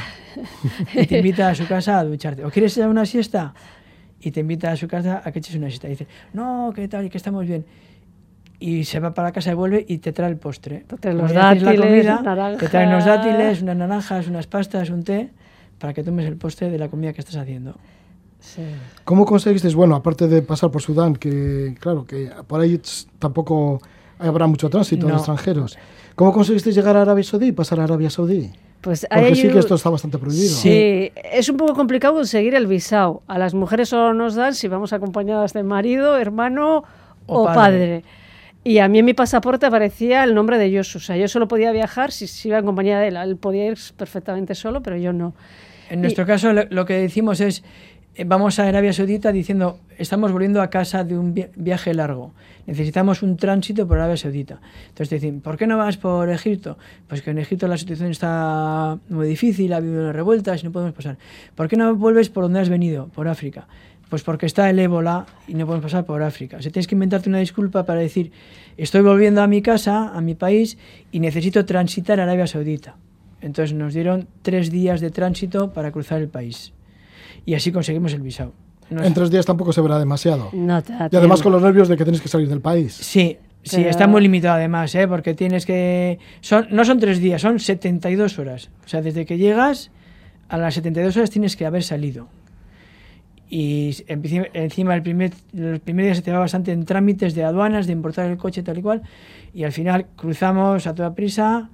Y 0.93 1.05
te 1.05 1.17
invita 1.17 1.49
a 1.49 1.55
su 1.55 1.67
casa 1.67 1.99
a 1.99 2.03
ducharte. 2.03 2.45
¿O 2.45 2.49
quieres 2.49 2.77
una 2.77 3.05
siesta? 3.05 3.53
Y 4.19 4.31
te 4.31 4.39
invita 4.39 4.71
a 4.71 4.75
su 4.75 4.87
casa 4.87 5.21
a 5.23 5.31
que 5.31 5.39
eches 5.39 5.55
una 5.55 5.67
siesta. 5.67 5.87
Y 5.87 5.91
dice, 5.91 6.07
no, 6.33 6.71
¿qué 6.75 6.87
tal? 6.87 7.05
Y 7.05 7.09
que 7.09 7.17
estamos 7.17 7.45
bien. 7.45 7.65
Y 8.59 8.85
se 8.85 8.99
va 8.99 9.13
para 9.13 9.31
casa 9.31 9.51
y 9.51 9.53
vuelve 9.53 9.85
y 9.87 9.99
te 9.99 10.11
trae 10.13 10.29
el 10.29 10.37
postre. 10.37 10.83
Te 10.87 10.97
trae 10.97 11.13
los 11.13 11.31
la 11.31 11.53
dátiles, 11.53 11.79
comida, 11.79 12.21
naranjas. 12.23 12.59
te 12.59 12.67
traen 12.69 12.89
unos 12.89 13.05
dátiles, 13.05 13.61
unas 13.61 13.77
naranjas, 13.77 14.27
unas 14.27 14.47
pastas, 14.47 14.89
un 14.89 15.03
té, 15.03 15.29
para 15.77 15.93
que 15.93 16.03
tomes 16.03 16.25
el 16.25 16.37
postre 16.37 16.69
de 16.71 16.77
la 16.79 16.87
comida 16.89 17.13
que 17.13 17.21
estás 17.21 17.35
haciendo. 17.35 17.75
Sí. 18.39 18.63
¿Cómo 19.03 19.25
conseguisteis, 19.25 19.75
bueno, 19.75 19.95
aparte 19.95 20.27
de 20.27 20.41
pasar 20.41 20.71
por 20.71 20.81
Sudán, 20.81 21.15
que 21.15 21.75
claro, 21.79 22.05
que 22.05 22.31
por 22.47 22.59
ahí 22.61 22.79
tampoco 23.19 23.79
habrá 24.19 24.47
mucho 24.47 24.69
tránsito 24.69 25.05
de 25.05 25.11
No. 25.11 25.17
extranjeros, 25.19 25.77
¿cómo 26.15 26.31
conseguisteis 26.33 26.75
llegar 26.75 26.95
a 26.97 27.01
Arabia 27.03 27.23
Saudí 27.23 27.47
y 27.47 27.51
pasar 27.51 27.79
a 27.79 27.83
Arabia 27.83 28.09
Saudí? 28.09 28.49
Pues 28.81 29.05
Porque 29.11 29.35
sí 29.35 29.49
que 29.49 29.57
esto 29.59 29.75
está 29.75 29.89
bastante 29.89 30.17
prohibido. 30.19 30.49
Sí, 30.55 31.11
es 31.31 31.49
un 31.49 31.57
poco 31.57 31.73
complicado 31.73 32.13
conseguir 32.13 32.53
el 32.55 32.67
visado. 32.67 33.21
A 33.27 33.37
las 33.39 33.53
mujeres 33.55 33.89
solo 33.89 34.13
nos 34.13 34.35
dan 34.35 34.53
si 34.53 34.67
vamos 34.67 34.93
acompañadas 34.93 35.53
de 35.53 35.63
marido, 35.63 36.15
hermano 36.17 36.83
o, 37.25 37.41
O 37.41 37.45
padre. 37.45 37.55
padre. 37.55 38.03
Y 38.67 38.79
a 38.79 38.89
mí 38.89 38.99
en 38.99 39.05
mi 39.05 39.13
pasaporte 39.13 39.65
aparecía 39.65 40.25
el 40.25 40.35
nombre 40.35 40.57
de 40.57 40.75
Josu. 40.75 40.97
O 40.97 41.01
sea, 41.01 41.15
yo 41.15 41.29
solo 41.29 41.47
podía 41.47 41.71
viajar 41.71 42.11
si, 42.11 42.27
si 42.27 42.49
iba 42.49 42.57
en 42.57 42.65
compañía 42.65 42.99
de 42.99 43.07
él. 43.07 43.15
Él 43.15 43.37
podía 43.37 43.65
ir 43.65 43.77
perfectamente 43.95 44.55
solo, 44.55 44.83
pero 44.83 44.97
yo 44.97 45.13
no. 45.13 45.33
En 45.89 46.01
nuestro 46.01 46.25
caso, 46.25 46.51
lo, 46.51 46.85
que 46.85 46.95
decimos 46.95 47.39
es, 47.39 47.63
eh, 48.15 48.25
vamos 48.25 48.59
a 48.59 48.67
Arabia 48.67 48.91
Saudita 48.91 49.31
diciendo, 49.31 49.79
estamos 49.97 50.33
volviendo 50.33 50.61
a 50.61 50.69
casa 50.69 51.05
de 51.05 51.17
un 51.17 51.33
vi- 51.33 51.45
viaje 51.55 51.93
largo, 51.93 52.33
necesitamos 52.65 53.23
un 53.23 53.37
tránsito 53.37 53.87
por 53.87 53.99
Arabia 53.99 54.17
Saudita. 54.17 54.59
Entonces 54.89 55.07
te 55.07 55.15
dicen, 55.15 55.39
¿por 55.39 55.55
qué 55.55 55.65
no 55.65 55.77
vas 55.77 55.95
por 55.95 56.29
Egipto? 56.29 56.77
Pues 57.07 57.21
que 57.21 57.31
en 57.31 57.37
Egipto 57.37 57.69
la 57.69 57.77
situación 57.77 58.11
está 58.11 58.97
muy 59.07 59.27
difícil, 59.29 59.71
ha 59.71 59.77
habido 59.77 60.11
revueltas 60.11 60.61
y 60.61 60.65
no 60.65 60.73
podemos 60.73 60.93
pasar. 60.93 61.17
¿Por 61.55 61.69
qué 61.69 61.77
no 61.77 61.95
vuelves 61.95 62.27
por 62.27 62.43
donde 62.43 62.59
has 62.59 62.67
venido, 62.67 63.07
por 63.07 63.29
África? 63.29 63.65
Pues 64.09 64.23
porque 64.23 64.45
está 64.45 64.69
el 64.69 64.79
ébola 64.79 65.25
y 65.47 65.53
no 65.53 65.65
podemos 65.65 65.83
pasar 65.83 66.05
por 66.05 66.23
África. 66.23 66.57
O 66.57 66.61
sea, 66.61 66.71
tienes 66.71 66.87
que 66.87 66.95
inventarte 66.95 67.27
una 67.27 67.39
disculpa 67.39 67.85
para 67.85 67.99
decir, 67.99 68.31
estoy 68.77 69.01
volviendo 69.01 69.41
a 69.41 69.47
mi 69.47 69.61
casa, 69.61 70.09
a 70.15 70.21
mi 70.21 70.33
país, 70.33 70.77
y 71.11 71.19
necesito 71.19 71.65
transitar 71.65 72.19
a 72.19 72.23
Arabia 72.23 72.47
Saudita. 72.47 72.95
Entonces 73.41 73.75
nos 73.75 73.93
dieron 73.93 74.27
tres 74.43 74.71
días 74.71 75.01
de 75.01 75.11
tránsito 75.11 75.73
para 75.73 75.91
cruzar 75.91 76.21
el 76.21 76.29
país. 76.29 76.73
Y 77.45 77.53
así 77.55 77.71
conseguimos 77.71 78.13
el 78.13 78.21
visado. 78.21 78.53
Nos- 78.89 79.05
En 79.05 79.13
tres 79.13 79.29
días 79.29 79.45
tampoco 79.45 79.73
se 79.73 79.81
verá 79.81 79.99
demasiado. 79.99 80.49
No 80.53 80.81
te 80.81 80.93
da 80.93 81.09
Y 81.11 81.15
además 81.17 81.41
con 81.41 81.51
los 81.51 81.61
nervios 81.61 81.89
de 81.89 81.97
que 81.97 82.03
tienes 82.05 82.21
que 82.21 82.29
salir 82.29 82.47
del 82.47 82.61
país. 82.61 82.93
Sí, 82.93 83.37
sí, 83.63 83.75
Pero- 83.77 83.89
está 83.89 84.07
muy 84.07 84.21
limitado 84.21 84.55
además, 84.55 84.95
¿eh? 84.95 85.05
porque 85.09 85.33
tienes 85.33 85.65
que... 85.65 86.17
Son, 86.39 86.67
no 86.71 86.85
son 86.85 86.97
tres 86.99 87.19
días, 87.19 87.41
son 87.41 87.59
72 87.59 88.39
horas. 88.39 88.69
O 88.85 88.87
sea, 88.87 89.01
desde 89.01 89.25
que 89.25 89.37
llegas 89.37 89.91
a 90.47 90.57
las 90.57 90.75
72 90.75 91.17
horas 91.17 91.29
tienes 91.29 91.57
que 91.57 91.65
haber 91.65 91.83
salido. 91.83 92.29
Y 93.49 93.95
encima 94.07 94.93
el 94.95 95.01
primer, 95.01 95.31
los 95.53 95.79
primeros 95.79 96.07
días 96.07 96.17
se 96.17 96.23
te 96.23 96.31
va 96.31 96.39
bastante 96.39 96.71
en 96.73 96.83
trámites 96.85 97.33
de 97.33 97.43
aduanas, 97.45 97.87
de 97.87 97.93
importar 97.93 98.25
el 98.29 98.37
coche 98.37 98.61
tal 98.63 98.77
y 98.77 98.81
cual. 98.81 99.01
Y 99.53 99.63
al 99.63 99.71
final 99.71 100.05
cruzamos 100.17 100.85
a 100.85 100.93
toda 100.93 101.15
prisa. 101.15 101.69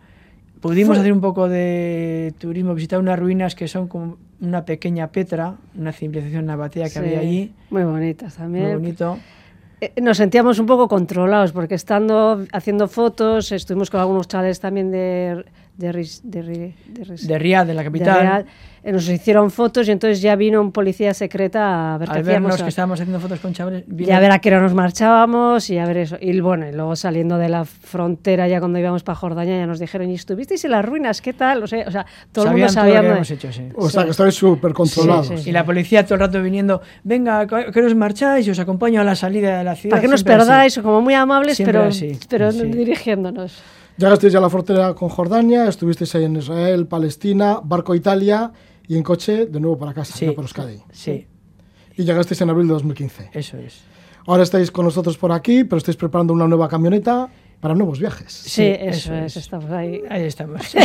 Pudimos 0.62 0.96
Fue- 0.96 1.00
hacer 1.02 1.12
un 1.14 1.20
poco 1.22 1.50
de 1.50 2.34
turismo, 2.38 2.74
visitar 2.76 3.00
unas 3.00 3.18
ruinas 3.20 3.56
que 3.56 3.68
son 3.68 3.88
como 3.88 4.18
una 4.40 4.66
pequeña 4.66 5.08
Petra, 5.12 5.56
una 5.76 5.92
civilización 5.92 6.46
nabatea 6.46 6.86
que 6.86 6.90
Sí, 6.92 7.00
había 7.00 7.20
allí. 7.20 7.54
Muy 7.70 7.84
bonitas 7.84 8.36
también. 8.36 8.66
Muy 8.66 8.74
bonito. 8.76 9.18
Eh, 9.82 9.94
Nos 10.02 10.18
sentíamos 10.18 10.60
un 10.60 10.66
poco 10.68 10.88
controlados 10.88 11.52
porque 11.54 11.76
estando 11.76 12.46
haciendo 12.54 12.88
fotos, 12.88 13.52
estuvimos 13.52 13.90
con 13.90 14.00
algunos 14.00 14.28
chavales 14.28 14.60
también 14.60 14.92
de, 14.92 15.44
de, 15.78 15.92
Ris- 15.92 16.22
de, 16.24 16.44
de 16.44 17.04
Ris- 17.04 17.28
De 17.28 17.40
Riad, 17.40 17.66
de 17.66 17.74
la 17.74 17.84
capital. 17.84 18.46
Eh, 18.86 18.92
Nos 18.92 19.08
hicieron 19.08 19.50
fotos 19.50 19.88
y 19.88 19.92
entonces 19.92 20.22
ya 20.22 20.36
vino 20.36 20.60
un 20.60 20.72
policía 20.74 21.14
secreta 21.14 21.96
a 21.96 21.98
ver 21.98 22.10
qué 22.10 22.16
al 22.16 22.22
hacíamos. 22.22 22.42
vernos 22.50 22.64
que 22.64 22.70
estábamos 22.70 23.00
haciendo 23.00 23.20
fotos 23.22 23.40
con 23.40 23.54
chavales, 23.54 23.86
Y 23.88 23.94
vino- 23.94 24.14
a 24.16 24.20
ver 24.20 24.32
a 24.32 24.40
qué 24.40 24.50
hora 24.50 24.60
nos 24.62 24.74
marchábamos 24.74 25.70
y 25.70 25.78
a 25.78 25.86
ver 25.86 25.98
eso. 25.98 26.18
Y 26.20 26.38
bueno, 26.42 26.68
y 26.68 26.74
luego 26.74 26.96
saliendo 26.98 27.38
de 27.38 27.48
la 27.48 27.64
frontera, 27.66 28.48
ya 28.50 28.60
cuando 28.60 28.78
íbamos 28.80 29.02
para 29.04 29.16
Jordania, 29.16 29.58
ya 29.58 29.66
nos 29.66 29.80
dijeron, 29.80 30.10
¿y 30.12 30.16
estuvisteis 30.16 30.66
en 30.66 30.72
las 30.72 30.84
ruinas? 30.86 31.22
¿Qué 31.22 31.32
tal? 31.32 31.64
O 31.64 31.68
sea, 31.68 31.88
o 31.88 31.92
sea 31.92 32.06
todo 32.34 32.46
el 32.46 32.52
mundo 32.52 32.68
sabían 32.68 32.68
todo 32.68 32.68
lo 32.68 32.74
sabía 32.74 32.94
que 33.02 33.08
habíamos 33.08 33.32
hecho, 33.32 33.54
sí. 33.54 33.70
O 33.76 33.90
sea 33.90 34.02
Sí. 34.02 34.06
que 34.08 34.12
estáis 34.12 34.36
súper 34.36 34.74
controlados. 34.74 35.28
Sí, 35.28 35.38
sí, 35.38 35.44
sí. 35.44 35.50
Y 35.50 35.54
la 35.54 35.64
policía 35.66 36.04
todo 36.04 36.16
el 36.16 36.20
rato 36.20 36.42
viniendo, 36.44 36.82
venga, 37.06 37.40
¿a 37.40 37.48
¿qué 37.48 37.80
os 37.82 37.96
marcháis? 37.96 38.46
Y 38.46 38.52
os 38.52 38.60
acompaño 38.60 39.00
a 39.00 39.06
la 39.06 39.16
salida 39.16 39.58
de 39.60 39.64
la 39.64 39.76
ciudad. 39.76 39.92
Para 39.96 40.02
que 40.02 40.08
nos 40.10 40.16
así. 40.20 40.26
perdáis, 40.26 40.78
como 40.80 41.00
muy 41.02 41.14
amables, 41.14 41.56
Siempre 41.56 41.80
pero, 41.80 41.90
así, 41.90 42.20
pero 42.30 42.52
sí. 42.52 42.64
dirigiéndonos. 42.66 43.64
Llegasteis 43.98 44.34
ya 44.34 44.40
a 44.40 44.42
la 44.42 44.50
frontera 44.50 44.94
con 44.96 45.10
Jordania, 45.10 45.68
estuvisteis 45.68 46.14
ahí 46.16 46.24
en 46.26 46.36
Israel, 46.38 46.88
Palestina, 46.88 47.60
barco 47.64 47.94
a 47.94 47.96
Italia 47.98 48.52
y 48.88 48.98
en 48.98 49.04
coche 49.04 49.46
de 49.46 49.60
nuevo 49.60 49.78
para 49.78 49.94
casa, 49.94 50.16
Sí. 50.18 50.26
por 50.32 50.44
Euskadi. 50.44 50.82
Sí, 50.92 51.28
Y 51.96 52.04
llegasteis 52.04 52.42
en 52.42 52.50
abril 52.50 52.68
de 52.68 52.74
2015. 52.74 53.30
eso 53.34 53.58
es. 53.58 53.82
Ahora 54.26 54.44
estáis 54.44 54.72
con 54.72 54.86
nosotros 54.86 55.18
por 55.18 55.32
aquí, 55.32 55.64
pero 55.64 55.78
estáis 55.78 55.98
preparando 55.98 56.34
una 56.34 56.48
nueva 56.48 56.68
camioneta 56.68 57.30
para 57.64 57.76
nuevos 57.76 57.98
viajes. 57.98 58.30
Sí, 58.34 58.50
Sí, 58.50 58.62
eso, 58.78 59.14
eso 59.14 59.16
es, 59.16 59.38
es. 59.38 59.44
estamos 59.46 59.72
ahí. 59.72 60.02
Ahí 60.10 60.24
estamos. 60.24 60.62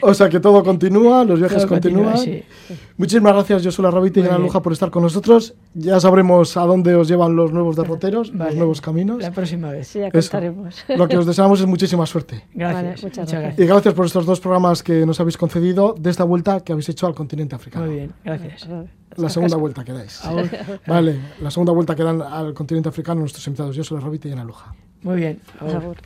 O 0.00 0.14
sea 0.14 0.28
que 0.30 0.40
todo 0.40 0.64
continúa, 0.64 1.22
los 1.24 1.38
viajes 1.38 1.58
Todo 1.58 1.68
continúa, 1.68 2.12
continúan. 2.14 2.42
sí. 2.42 2.74
Muchísimas 2.96 3.34
gracias, 3.34 3.62
Josué 3.64 3.90
Rabite 3.90 4.20
y 4.20 4.22
bien. 4.22 4.40
Luja, 4.40 4.62
por 4.62 4.72
estar 4.72 4.90
con 4.90 5.02
nosotros. 5.02 5.54
Ya 5.74 6.00
sabremos 6.00 6.56
a 6.56 6.62
dónde 6.62 6.94
os 6.94 7.08
llevan 7.08 7.36
los 7.36 7.52
nuevos 7.52 7.76
derroteros, 7.76 8.32
los 8.32 8.54
nuevos 8.54 8.80
caminos. 8.80 9.22
La 9.22 9.30
próxima 9.32 9.70
vez. 9.70 9.88
Sí, 9.88 9.98
ya 10.00 10.10
contaremos. 10.10 10.82
Lo 10.88 11.06
que 11.08 11.18
os 11.18 11.26
deseamos 11.26 11.60
es 11.60 11.66
muchísima 11.66 12.06
suerte. 12.06 12.44
Gracias. 12.54 12.74
Vale, 12.74 12.88
muchas 12.88 13.02
muchas 13.04 13.16
gracias. 13.16 13.42
gracias. 13.42 13.64
Y 13.64 13.68
gracias 13.68 13.94
por 13.94 14.06
estos 14.06 14.24
dos 14.26 14.40
programas 14.40 14.82
que 14.82 15.04
nos 15.04 15.20
habéis 15.20 15.36
concedido 15.36 15.94
de 15.98 16.08
esta 16.10 16.24
vuelta 16.24 16.60
que 16.60 16.72
habéis 16.72 16.88
hecho 16.88 17.06
al 17.06 17.14
continente 17.14 17.54
africano. 17.54 17.84
Muy 17.86 17.94
bien, 17.96 18.12
gracias. 18.24 18.66
La 19.16 19.28
segunda 19.28 19.56
vuelta 19.56 19.84
que 19.84 19.92
dais. 19.92 20.22
Vale, 20.86 21.20
la 21.40 21.50
segunda 21.50 21.72
vuelta 21.72 21.94
que 21.94 22.02
dan 22.02 22.22
al 22.22 22.54
continente 22.54 22.88
africano 22.88 23.20
nuestros 23.20 23.46
invitados, 23.46 23.76
Josué 23.76 24.00
Rabite 24.00 24.28
y 24.28 24.32
Ana 24.32 24.44
Luja. 24.44 24.74
Muy 25.02 25.16
bien. 25.16 25.40
agur. 25.58 25.76
Agur. 25.76 25.96